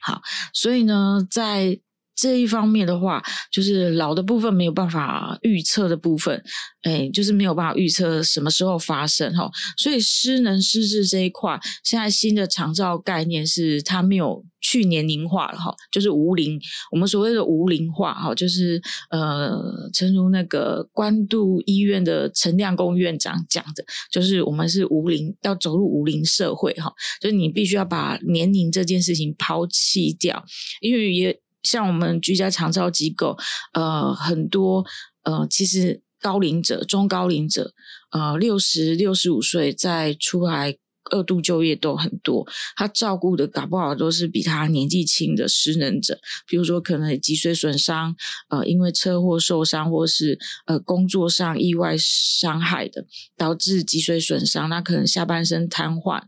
[0.00, 1.80] 好，所以呢，在
[2.18, 6.42] 这一方面的话，就是老的部分没有办法预测的部分，
[6.82, 9.48] 哎，就是没有办法预测什么时候发生哈。
[9.76, 16.60] 所以失能失智这一块，现在新的长照概念是它没有去年龄化了哈，就是无龄。
[16.90, 19.56] 我们所谓的无龄化哈，就是呃，
[19.92, 30.44] 诚如那个关渡医院的陈亮公院长讲的，就是我们是无龄，要走入无龄社会哈，就是你必须要把年龄这件事情抛弃掉，
[30.80, 31.40] 因为也。
[31.62, 33.36] 像我们居家长照机构，
[33.72, 34.84] 呃，很多
[35.24, 37.72] 呃，其实高龄者、中高龄者，
[38.10, 40.76] 呃，六十六十五岁再出来
[41.10, 48.14] 二度就业都很多，他照顾的搞不好都是比他年纪轻的失能者，比如说可能脊髓损伤，
[48.48, 53.04] 呃，因为车祸受伤，或是呃工作上意外伤害的，
[53.36, 56.22] 导致脊髓损伤，那可能下半身瘫痪。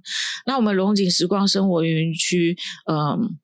[0.46, 2.56] 那我们龙井时光生活园区，
[2.90, 3.38] 嗯。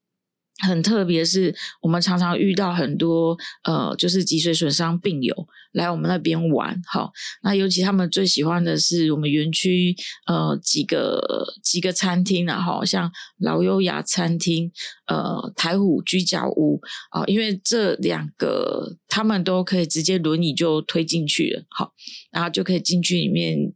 [0.65, 5.35] 很特别，是我们常常遇到很多呃，就是脊髓损伤病友
[5.73, 6.81] 来我们那边玩。
[6.87, 9.95] 好，那尤其他们最喜欢的是我们园区
[10.27, 11.21] 呃几个
[11.63, 14.73] 几个餐厅啊，哈，像老优雅餐厅、
[15.07, 21.93] 呃台虎居家屋啊，因为这两个他们都可以直接轮椅就推进去了，好，
[22.31, 23.75] 然后就可以进去里面。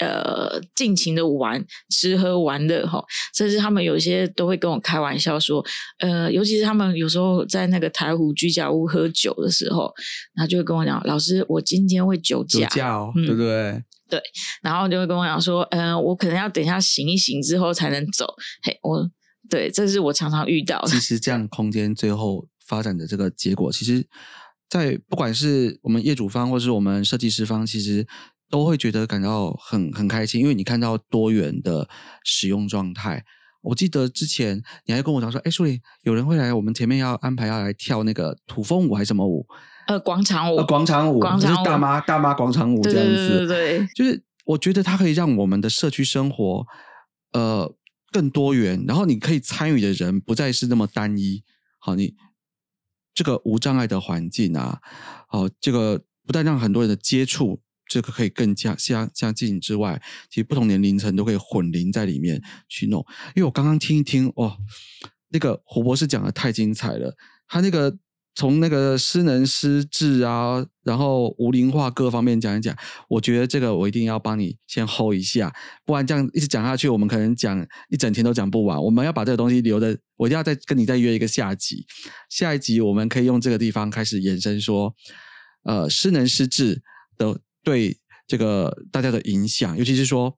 [0.00, 3.04] 呃，尽情的玩，吃喝玩乐哈，
[3.36, 5.62] 甚至他们有些都会跟我开玩笑说，
[5.98, 9.92] 呃，尤其是他们有时候在那个台湖居家屋喝酒的时候，
[10.34, 13.84] 然后就会跟我讲，老师，我今天会酒驾，酒驾哦，对不对？
[14.08, 14.18] 对，
[14.62, 18.26] 然后就会跟我讲说，嗯，我可能要等一下醒一醒之后才能走。
[18.62, 19.06] 嘿，我
[19.50, 20.82] 对，这是我常常遇到。
[20.86, 24.06] 其实这样空间最后发展的这个结果，其实，
[24.70, 28.06] 在不管是我们业主方或是我们设计师方，其实。
[28.50, 31.88] 都会觉得感到很很开心，因为你看到多元的
[32.24, 33.24] 使用状态。
[33.62, 39.46] 我记得之前你还跟我讲说，哎，树林有人会来我们前面要安排要来跳那个土风舞还是什么舞？
[39.86, 43.46] 呃，广场舞，广场舞，就是大妈大妈广场舞这样子。
[43.46, 46.66] 对对对，就是我觉得它可以让我们的社区生活
[47.32, 47.70] 呃
[48.10, 51.44] 更多元，然后你可以参与的人不再是那么单一。
[51.78, 52.14] 好，你
[53.12, 54.80] 这个无障碍的环境啊，
[55.28, 57.60] 好，这个不但让很多人的接触。
[57.90, 60.00] 这个可以更加相相近之外，
[60.30, 63.04] 其实不同年龄层都可以混龄在里面去弄。
[63.34, 64.56] 因为我刚刚听一听，哦，
[65.30, 67.16] 那个胡博士讲的太精彩了。
[67.48, 67.98] 他那个
[68.36, 72.76] 从那个失能失智啊，然后无龄化各方面讲一讲，
[73.08, 75.52] 我觉得这个我一定要帮你先 hold 一下，
[75.84, 78.80] 不然这样一直讲下去，我们可能讲一整天都讲不完。
[78.80, 81.84] 我们要把这个东西留着，我一定要再跟你再约一个下集。
[82.28, 84.94] 下一集我们可以用这个地方开始延伸说，
[85.64, 86.80] 呃，失能失智
[87.18, 87.40] 的。
[87.62, 87.96] 对
[88.26, 90.36] 这个大家的影响，尤其是说，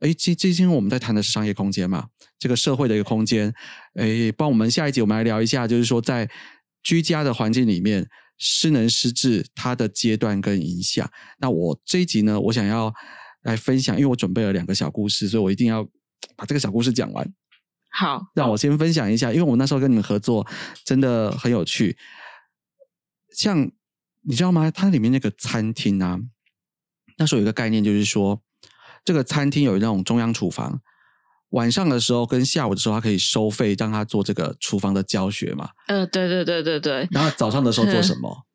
[0.00, 3.52] 哎，今今天我们在谈的是商业空间嘛，这个社会的一个空间，
[3.94, 6.28] 哎，帮我们下一集我们来聊一下，就是说在
[6.82, 11.10] 居家的环境里面，失能失智它的阶段跟影响。
[11.38, 12.92] 那我这一集呢，我想要
[13.42, 15.84] 来分享，因为我准备了两个小故事，所以我一定要
[16.36, 17.32] 把这个小故事讲完。
[17.90, 20.46] 好，让我先分享一下，因为我那时候跟你们合作
[20.84, 21.96] 真的很有趣。
[23.34, 23.70] 像
[24.22, 24.70] 你知道吗？
[24.70, 26.18] 它里面那个餐厅啊。
[27.18, 28.40] 那时候有一个概念，就是说，
[29.04, 30.80] 这个餐厅有那种中央厨房，
[31.50, 35.70] 晚上的时候跟下午的时候，他可以收费，让他做这个厨房的教学嘛。
[35.88, 37.08] 呃，对对对对对。
[37.10, 38.46] 然后早上的时候做什么？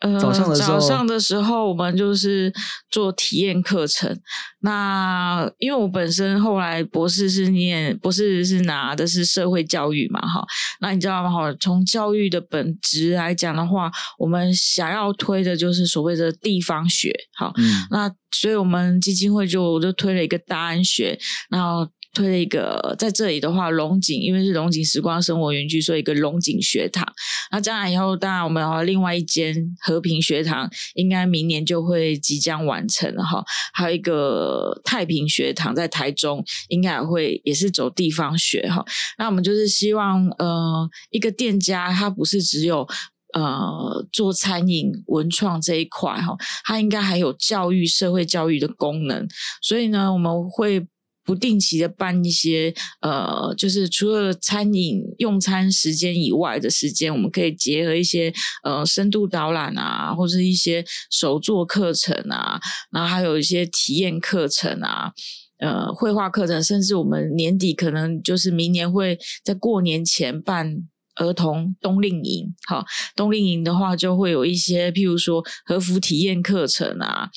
[0.00, 2.52] 呃，早上的时候，早上的时候我们就是
[2.90, 4.14] 做体验课程。
[4.60, 10.44] 那因为我本身后来博士是念博士是拿的是社会教育嘛，哈。
[10.80, 11.30] 那你知道吗？
[11.30, 17.52] 哈，从教育的本质来讲的话，我们想要推的就是所谓的地方学，好。
[17.90, 21.88] 那所以我们基金会就就推了一个大安学，然后。
[22.16, 27.06] 推了一个在这里的话，龙井因为是龙井时光生活园区，所以一个龙井学堂。
[27.50, 33.44] 那将来以后，当然我们有另外一间和平学堂，应该明年就会即将完成了哈。
[33.74, 38.82] 还有一个太平学堂在台中，应该也会也是走地方学哈。
[39.18, 42.88] 那我们就是希望，呃，一个店家它不是只有
[43.34, 49.28] 呃做餐饮文创这一块哈，它应该还有教育社会教育的功能。
[49.60, 50.86] 所以呢，我们会。
[51.26, 62.60] 不定期的办一些，呃，就是除了餐饮用餐时间以外的时间，我们可以结合一些呃深度导览啊，或者一些手作课程啊，
[62.92, 65.10] 然后还有一些体验课程啊，
[65.58, 70.76] 呃，绘画课程，甚至我们年底可能就是明年会在过年前办
[71.16, 72.54] 儿童冬令营。
[72.68, 72.84] 好，
[73.16, 77.30] 冬令营的话就会有一些，譬如说和服体验课程啊，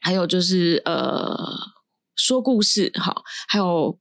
[0.00, 1.36] 还有就是呃。
[2.16, 3.98] 说故事，好，还有，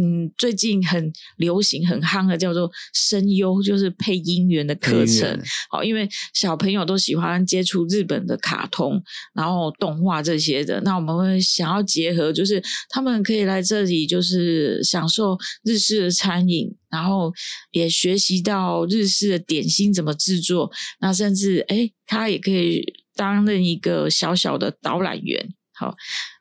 [0.00, 9.02] 嗯，最近很流行、很夯的叫做声优，就是配音员的课程，好，因为小朋友都喜欢接触日本的卡通，
[9.34, 17.32] 然后动画这些的，那我们会想要结合，就是他们可以来这里，就是享受日式的餐饮，然后
[17.72, 20.70] 也学习到日式的点心怎么制作，
[21.00, 22.84] 那甚至哎，他也可以
[23.16, 25.96] 担任一个小小的导览员，好。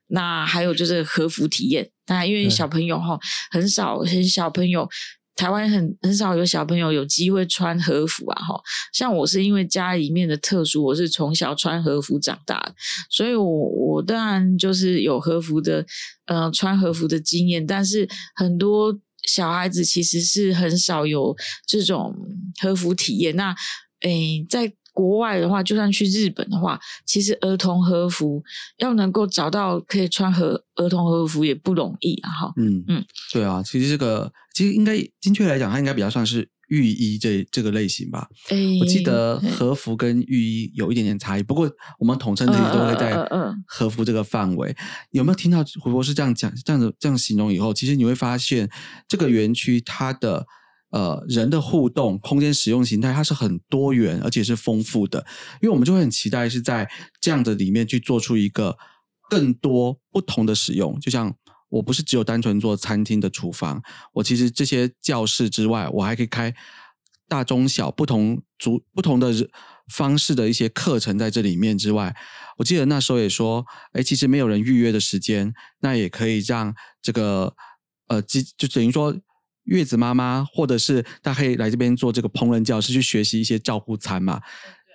[0.08, 3.20] 那还有就是和服体验，那因为小朋友哈
[3.52, 4.88] 很少，很小朋友
[5.36, 8.60] 台湾很很少有小朋友有机会穿和服啊，哈，
[8.92, 12.74] 像我是因为家里面的特殊，我是从小穿和服长大的，
[13.10, 15.86] 所以我我当然就是有和服的，
[16.26, 18.98] 呃，穿和服的经验，但是很多
[19.28, 21.36] 小孩子其实是很少有
[21.68, 22.16] 这种
[22.62, 23.36] 和服体验。
[23.36, 23.56] 那，
[24.02, 28.44] 诶，在国外的话，就算去日本的话，其实儿童和服
[28.80, 32.32] 要能够找到可以穿和儿童和服也不容易啊！
[32.32, 38.28] 哈，嗯嗯，对啊，其实这个其实应该精确来讲，它应该比较算是浴衣这这个类型吧。
[38.82, 41.70] 我记得和服跟浴衣有一点点差异，不过
[42.00, 43.24] 我们统称这些都会在
[43.68, 44.76] 和服这个范围。
[45.12, 48.68] 有没有听到胡博士这样讲、这样子这样形容以后，其实你会发现
[49.08, 50.48] 这个园区它的。
[50.90, 55.20] 呃，人的互动空间使用形态，它是很多元而且是丰富的，
[55.62, 58.78] 因为我们就会很期待是在这样的里面去做出一个
[59.30, 60.98] 更多不同的使用。
[61.02, 61.36] 就像
[61.68, 63.84] 我不是只有单纯做餐厅的厨房，
[64.14, 66.56] 我其实这些教室之外，我还可以开
[67.28, 69.34] 大中小不同组不同的
[69.94, 72.16] 方式的一些课程在这里面之外，
[72.60, 77.54] 我记得那时候也说，哎，其实没有人预约的时间，那也可以让这个
[78.08, 79.14] 呃，就就等于说。
[79.68, 84.42] 月子妈妈，或者是她可以来这边做这个烹饪教室，去学习一些照顾餐嘛。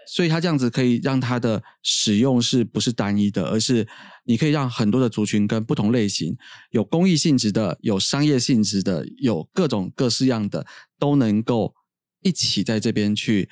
[0.05, 3.87] 所以他这样子可以让他的使用是不是单一的，而是
[4.25, 6.37] 你可以让很多的族群跟不同类型，
[6.71, 10.67] 有公益性质的，有商业性质的，有各种各式样的，
[10.99, 11.73] 都能够
[12.23, 13.49] 一起在这边去。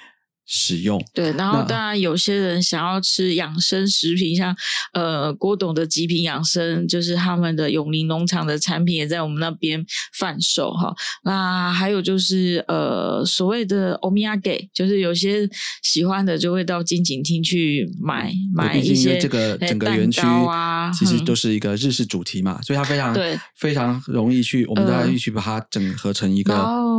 [0.52, 1.00] 使用。
[1.14, 4.54] 对，然后当然有些人想要吃养生食品，像
[4.92, 9.86] 呃郭董的极品养生，就是他们的永林农场的产品也在我们那边
[10.18, 10.92] 贩售哈。
[11.22, 15.48] 那还有就是呃所谓的欧米亚给，就是有些
[15.82, 23.38] 喜欢的就会到金景厅去买买一些这个整个园区啊，其实都是一个日式主题嘛，所以它非常对。
[23.54, 26.52] 非常容易去，我们大家一起把它整合成一个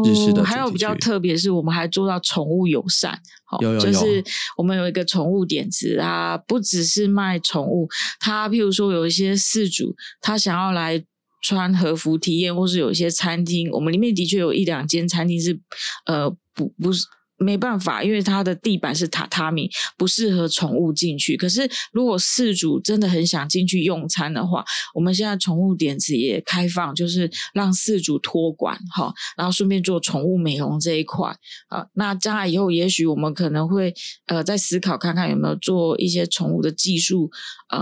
[0.04, 0.43] 日式的。
[0.43, 3.20] 还有比较特别是，我们还做到宠物友善。
[3.60, 4.24] 有有有，就是
[4.58, 7.88] 我们有一个宠物点子啊，不只是卖宠物，
[8.20, 11.04] 他譬如说有一些饲主，他想要来
[11.43, 15.60] 穿和服体验，或是有一些餐厅，我们里面的确有一两间餐厅是，
[16.06, 17.06] 呃，不不是。
[17.44, 21.36] 没办法，因为它的地板是榻榻米，不适合宠物进去。
[21.36, 24.64] 可是，如果饲主真的很想进去用餐的话，
[24.94, 31.36] 我们现在宠物点子也开放，就是让饲主托管哈，然后顺便做宠物美容这一块
[31.70, 31.86] 啊。
[31.96, 33.94] 那将来以后，也许我们可能会
[34.28, 37.30] 呃再思考看看有没有做一些宠物的技术，
[37.70, 37.82] 呃，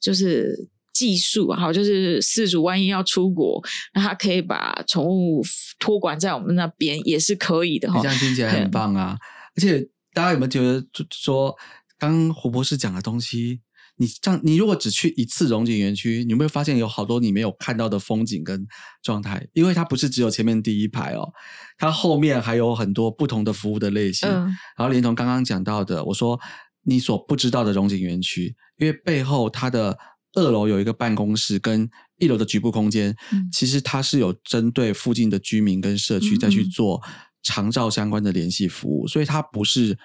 [0.00, 0.70] 就是。
[0.94, 3.60] 技术好，就是饲主万一要出国，
[3.92, 5.42] 那他可以把宠物
[5.80, 8.00] 托管在我们那边，也是可以的哈。
[8.00, 9.18] 这样听起来很棒啊！
[9.56, 9.80] 而且
[10.12, 11.52] 大家有没有觉得，说
[11.98, 13.60] 刚胡博士讲的东西，
[13.96, 18.64] 你这样，你如果只去一次荣景园区，你有没有发现有好多你没有看到的风景跟
[19.02, 19.44] 状态？
[19.52, 21.28] 因为它不是只有前面第一排哦，
[21.76, 24.28] 它后面还有很多不同的服务的类型。
[24.28, 26.38] 然后连同刚刚讲到的，我说
[26.84, 29.98] 你所不知道的荣景园区，因为背后它的。
[30.34, 33.14] 二楼有一个办公室，跟一楼的局部空间，
[33.52, 37.00] 其实它是有针对附近的居民跟社区再去做
[37.42, 39.98] 长照相关的联系服务，所以它不是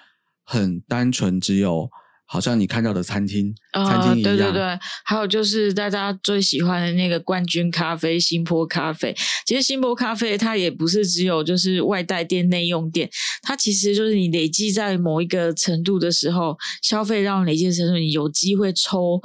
[0.44, 1.88] 很单纯只有
[2.26, 4.36] 好像你看到的餐厅餐厅一样。
[4.36, 9.12] 对对对，还有就是大家最喜欢的那个冠军咖啡新坡咖啡，
[9.46, 13.08] 其实新坡咖啡它也不是只有就是外带店内用店，
[13.42, 19.20] 它其实就是你累积在某一个程度的时候，消费到累积程度，你有机会抽。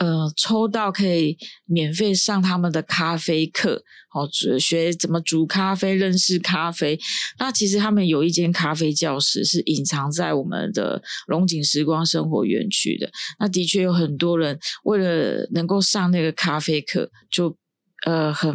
[0.00, 1.36] 呃，抽到可以
[1.66, 4.26] 免费上他们的咖啡课，好
[4.58, 6.98] 学怎么煮咖啡，认识咖啡。
[7.38, 13.10] 那其实他们有一间咖啡教室是隐藏在我们的龙井时光生活园区的。
[13.38, 17.59] 那的确有很多人为了能够上那个咖啡课，就。
[18.06, 18.50] 呃，很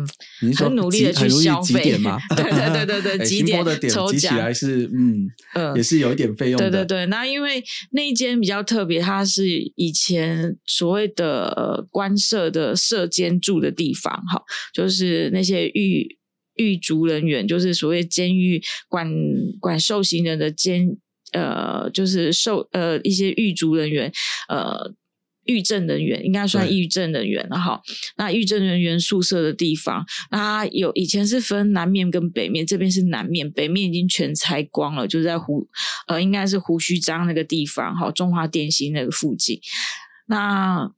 [0.57, 6.69] 很努力的去消费嘛， 对对对对对，几点抽起来是嗯呃，也是有一点费用的。
[6.71, 14.41] 对对对，那因为那一间比较特别，它是以前所谓的官舍的舍监住的地方，哈，
[14.73, 16.17] 就是那些狱
[16.55, 19.07] 狱卒人员，就是所谓监狱管
[19.59, 20.97] 管受刑人的监，
[21.33, 24.11] 呃，就是受呃一些狱卒人员，
[24.49, 24.93] 呃。
[25.45, 27.81] 狱政人员应该算狱政人员了哈。
[28.17, 35.67] 那狱政人员宿舍的地方，那有以前是分南面跟北面，这边是南面，北面已经全拆光了，就在胡
[36.07, 39.59] 呃，应该是胡须章那个地方哈，中华电信那个附近。
[40.27, 40.91] 那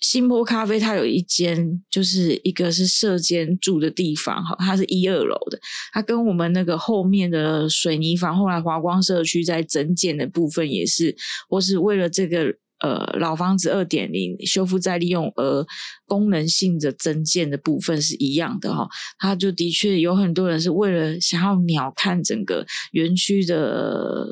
[0.00, 5.60] 新波咖啡它有一间，就是一个是社监住的地方哈，它是一二楼的，
[5.92, 11.14] 它跟我们那个后面的水泥房，后来华光社区在整建的部分也是，
[11.48, 12.56] 或是为了这个。
[12.82, 15.64] 呃老房子二点零修复再利用而
[16.06, 18.86] 功能性的增建的部分是一样的哈。
[19.18, 24.26] 它就的确有很多人是为了想要鸟瞰整个园区的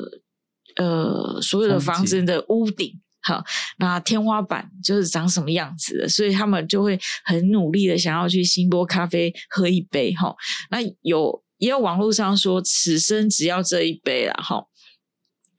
[0.76, 3.00] 呃所有的房子的屋顶。
[3.22, 3.44] 好，
[3.78, 10.34] 那天花板就是长什么样子的，所以他们就会很努力的想要去星波咖啡喝一杯哈。
[10.70, 14.64] 那有也有网络上说，此生只要这一杯了哈。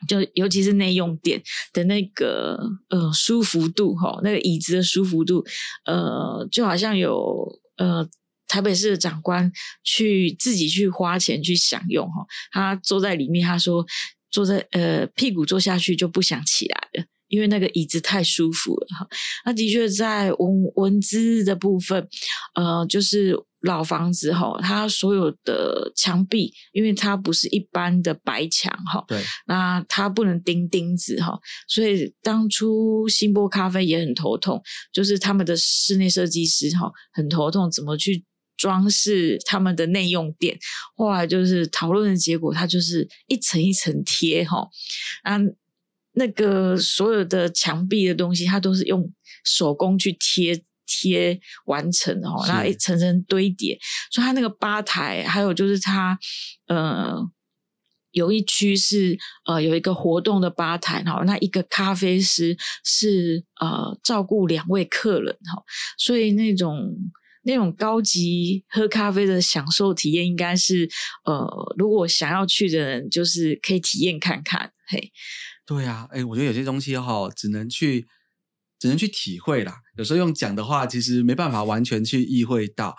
[0.07, 1.41] 就尤其是内用店
[1.73, 5.43] 的那个呃舒服度哈，那个椅子的舒服度，
[5.85, 7.47] 呃，就好像有
[7.77, 8.07] 呃
[8.47, 9.51] 台北市的长官
[9.83, 13.85] 去自己去花钱去享用哈，他坐在里面，他说
[14.29, 17.05] 坐在呃屁股坐下去就不想起来了。
[17.27, 19.07] 因为那个椅子太舒服了哈，
[19.45, 22.05] 那的确在文文字的部分，
[22.55, 38.23] 呃，就是老房子哈，它所有的墙壁，因为它不是一般的白墙哈，对，那它不能钉钉子哈，所以当初新波咖啡也很头痛，就是他们的室内设计师哈很头痛，怎么去
[38.57, 40.57] 装饰他们的内用店，
[40.95, 44.67] 后来就是讨论的结果，它就是一层一层贴哈，
[45.23, 45.37] 啊。
[46.13, 49.09] 那个所有的墙壁的东西，它都是用
[49.45, 50.61] 手工去贴
[50.91, 53.79] 贴完成的哦，然后一层层堆叠。
[54.11, 56.19] 所以它那个吧台，还有就是它
[56.67, 57.15] 呃
[58.11, 65.63] 有一区是呃有一个活动的吧台哈，那一个咖啡师是呃照顾两位客人哈，
[65.97, 66.93] 所以那种
[67.43, 70.89] 那种高级喝咖啡的享受体验，应该是
[71.23, 75.11] 呃如果想要去的人，就是可以体验看看嘿。
[75.65, 78.05] 对啊，哎，我觉得有些东西哈，只能去，
[78.81, 79.75] 只能去体会啦。
[79.95, 82.95] 有时候用讲的话，其实没办法完全去意会到。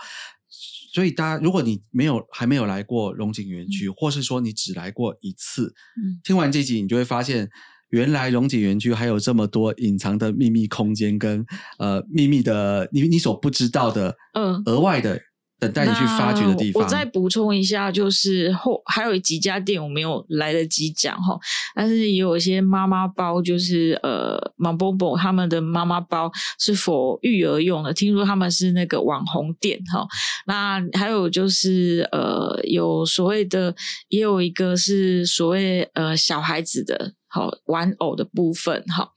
[0.95, 5.75] 所以，大家如果你没有还没有来过龙井园区，或是说你只来过一次，
[6.23, 7.51] 听完这集，你就会发现，
[7.89, 11.45] 原来龙井园区还有这么多隐藏的秘密空间，跟
[11.79, 15.21] 呃秘密的你你所不知道的，嗯，额外的。
[15.63, 16.83] 等待你去发掘的地方。
[16.83, 21.39] 我再补充一下，就是后还有几家店我没有来得及讲哈，
[21.77, 27.93] 但是也有一些妈妈包，就是呃马波波他们的妈妈包是否育儿用的？
[27.93, 30.05] 听说他们是那个网红店哈。
[30.49, 33.73] 那还有就是呃有所谓的，
[34.09, 37.13] 也有一个是所谓呃小孩子的。
[37.35, 39.09] 好玩偶的部分，哈，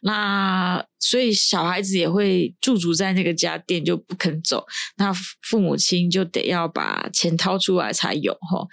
[0.00, 4.64] 那所以小孩子也会驻足在那个家店就不肯走，
[4.96, 8.66] 那父母亲就得要把钱掏出来才有，哈。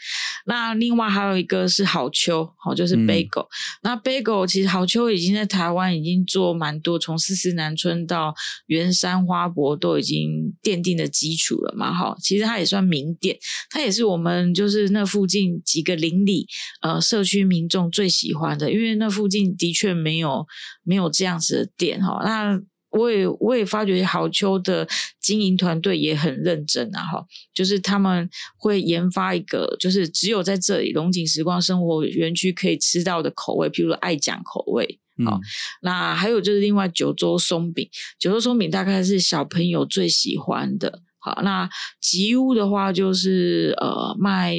[0.46, 3.48] 那另外还有一个是好秋，好就是 Bagel，
[3.84, 8.34] 那 Bagel 其实好秋已经在台湾已经做蛮多，从四四南村到
[8.68, 12.16] 圆山花博都已经奠定的基础了嘛，哈。
[12.22, 13.38] 其实它也算名店，
[13.70, 16.48] 它也是我们就是那附近几个邻里
[16.82, 18.86] 呃社区民众最喜欢的，因为。
[18.86, 20.46] 因为那附近的确没有
[20.84, 22.62] 没有这样子的店哈，那
[22.92, 24.88] 我也我也发觉好秋的
[25.20, 35.40] 经营团队也很认真啊哈，就是他们会研发一个，就是只有在这里龙井时光生活园区可以吃到的口味，譬如爱讲口味，好，
[35.82, 44.56] 那还有就是另外九州松饼，九州松饼大概是小朋友最喜欢的，好，那吉屋的话就是呃卖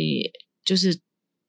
[0.65, 1.01] 就是。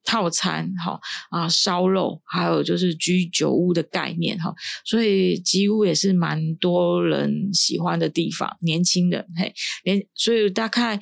[0.08, 0.98] 套餐哈
[1.28, 9.52] 啊烧肉，还有就是居酒屋的概念哈，所以吉屋也是蛮多人喜欢的地方，年轻人嘿，
[9.84, 10.98] 连所以大概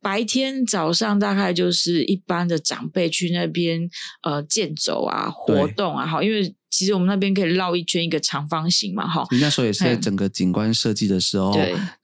[0.00, 3.90] 白天早上大概就是一般的长辈去那边
[4.22, 11.52] 呃健走啊活动啊哈，因为其实我们那边可以绕一圈一个长方形嘛哈，你那时候也是在整个景观设计的时候，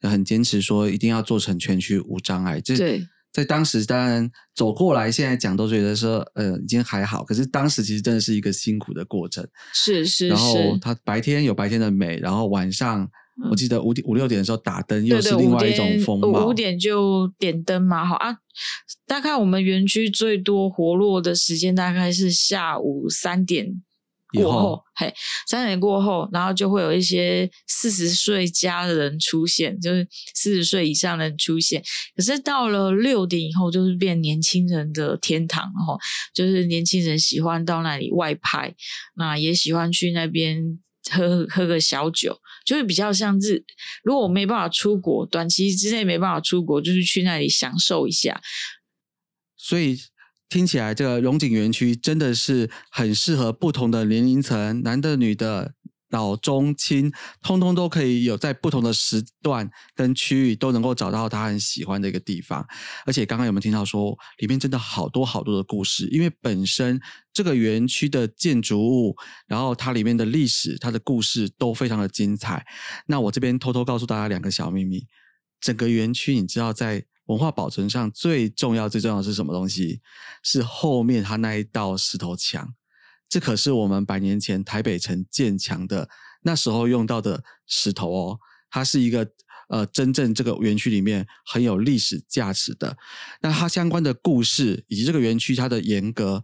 [0.01, 3.07] 很坚持说一定要做成全区无障碍，这对。
[3.33, 7.23] 在当时，当然走过来，现在讲都觉得说，呃，已经还好。
[7.23, 9.43] 可是当时其实真的是一个辛苦的过程。
[9.73, 10.27] 是是是。
[10.27, 13.09] 然后它白天有白天的美，然后晚上
[13.49, 16.45] 我记得五点五六点的时候打灯，又是另外一种风貌。
[16.45, 18.37] 五点就点灯嘛，好啊。
[19.07, 23.81] 大概我们园区最多活络的时间大概是下午三点。
[24.33, 25.13] 过后，嘿，
[25.47, 31.83] 三点过后，然后就会有一些四十岁加的人出现，就是四十岁以上的人出现。
[32.15, 35.97] 可是到了六点以后，就是变年轻人的天堂了哈，
[36.33, 38.73] 就是年轻人喜欢到那里外拍，
[39.15, 40.79] 那也喜欢去那边
[41.11, 43.63] 喝喝个小酒，就是比较像日。
[44.03, 48.41] 如果我没办法出国，短期之内没办法出国，就是去那里享受一下。
[49.57, 49.97] 所以。
[50.53, 55.73] 听起来，这个荣景园区真的是很适合不同的年龄层，男的、女的，
[56.11, 62.63] 老中青，通通都可以有在不同的时段跟区域都能够找到他很喜欢的一个地方。
[63.07, 66.07] 而且刚刚有没有听到说，里面真的好多好多的故事？
[66.09, 67.01] 因为本身
[67.33, 69.15] 这个园区的建筑物，
[69.47, 72.63] 然后它里面的历史、它的故事都非常的精彩。
[73.07, 75.07] 那我这边偷偷告诉大家两个小秘密：
[75.59, 80.01] 整个园区，你知道在文化保存上最重要、最重要的是什么东西？
[80.43, 82.73] 是后面它那一道石头墙。
[83.29, 86.07] 这可是我们百年前台北城建墙的
[86.43, 89.27] 那时候用到的石头哦，它是一个
[89.69, 92.95] 呃真正这个园区里面很有历史价值的。
[93.41, 96.43] 那它相关的故事以及这个园区它的严格，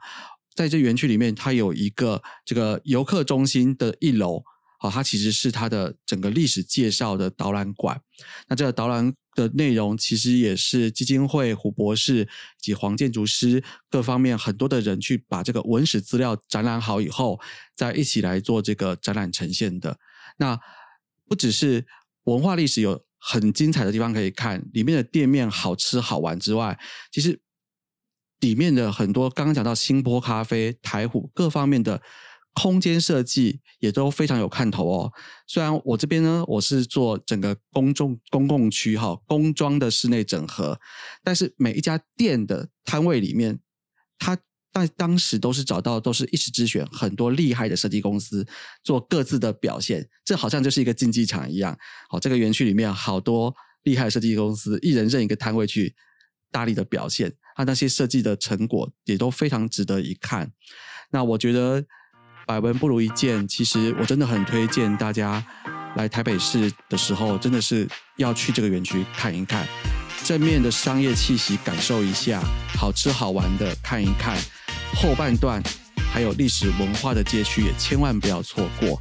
[0.56, 4.44] 在这园区里面，它有一个这个游客中心的一楼。
[4.80, 8.02] 好，它其实是它的整个历史介绍的导览馆。
[8.48, 12.28] 那这个导览的内容，其实也是基金会胡博士
[12.60, 17.40] 及黄建筑师各方面很多的人去把这个文史资料展览好以后，
[17.76, 19.98] 再一起来做这个展览呈现的。
[20.38, 20.60] 那
[21.28, 21.86] 不只是
[22.24, 26.80] 文化历史有很精彩的地方可以看，里面的店面好吃好玩之外，
[27.12, 27.40] 其实
[28.40, 32.02] 里面的很多刚刚讲到新波咖啡、台虎各方面的。
[32.54, 35.14] 空间设计也都非常有看头哦。
[35.48, 40.78] 虽然我这边呢，我是做整个公众公共区哈工装的室内整合，
[41.24, 43.60] 但是每一家店的摊位里面，
[44.18, 44.36] 它
[44.74, 48.46] 在当时都是找到都是一时之选，很多厉害的设计公司
[48.84, 51.78] 做各自的表现，这好像就是一个竞技场一样。
[52.10, 55.96] 好，这个园区里面好多厉害的设计公司，一人认一个摊位去
[56.52, 60.52] 大力的表现，它那些设计的成果也都非常值得一看。
[61.12, 61.86] 那我觉得。
[62.50, 65.46] 百闻不如一见，其实我真的很推荐大家
[65.96, 69.68] 来台北市的时候，真的是要去这个园区看一看，
[70.24, 72.42] 正面的商业气息感受一下，
[72.76, 74.36] 好吃好玩的看一看，
[74.96, 75.62] 后半段
[76.12, 79.00] 还有历史文化的街区也千万不要错过。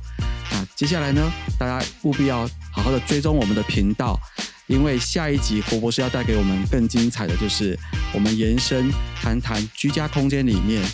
[0.51, 4.21] 那接下来呢，大家务必要好好的追踪我们的频道，
[4.67, 7.79] 因为下一集胡博士要带给我们更精彩的就是
[8.13, 8.91] 我们延伸
[9.23, 10.87] 谈谈居家空间里面。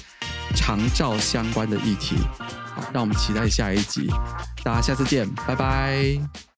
[0.54, 2.16] 长照相关的议题，
[2.74, 4.08] 好，让我们期待下一集，
[4.62, 6.53] 大家下次见，拜拜。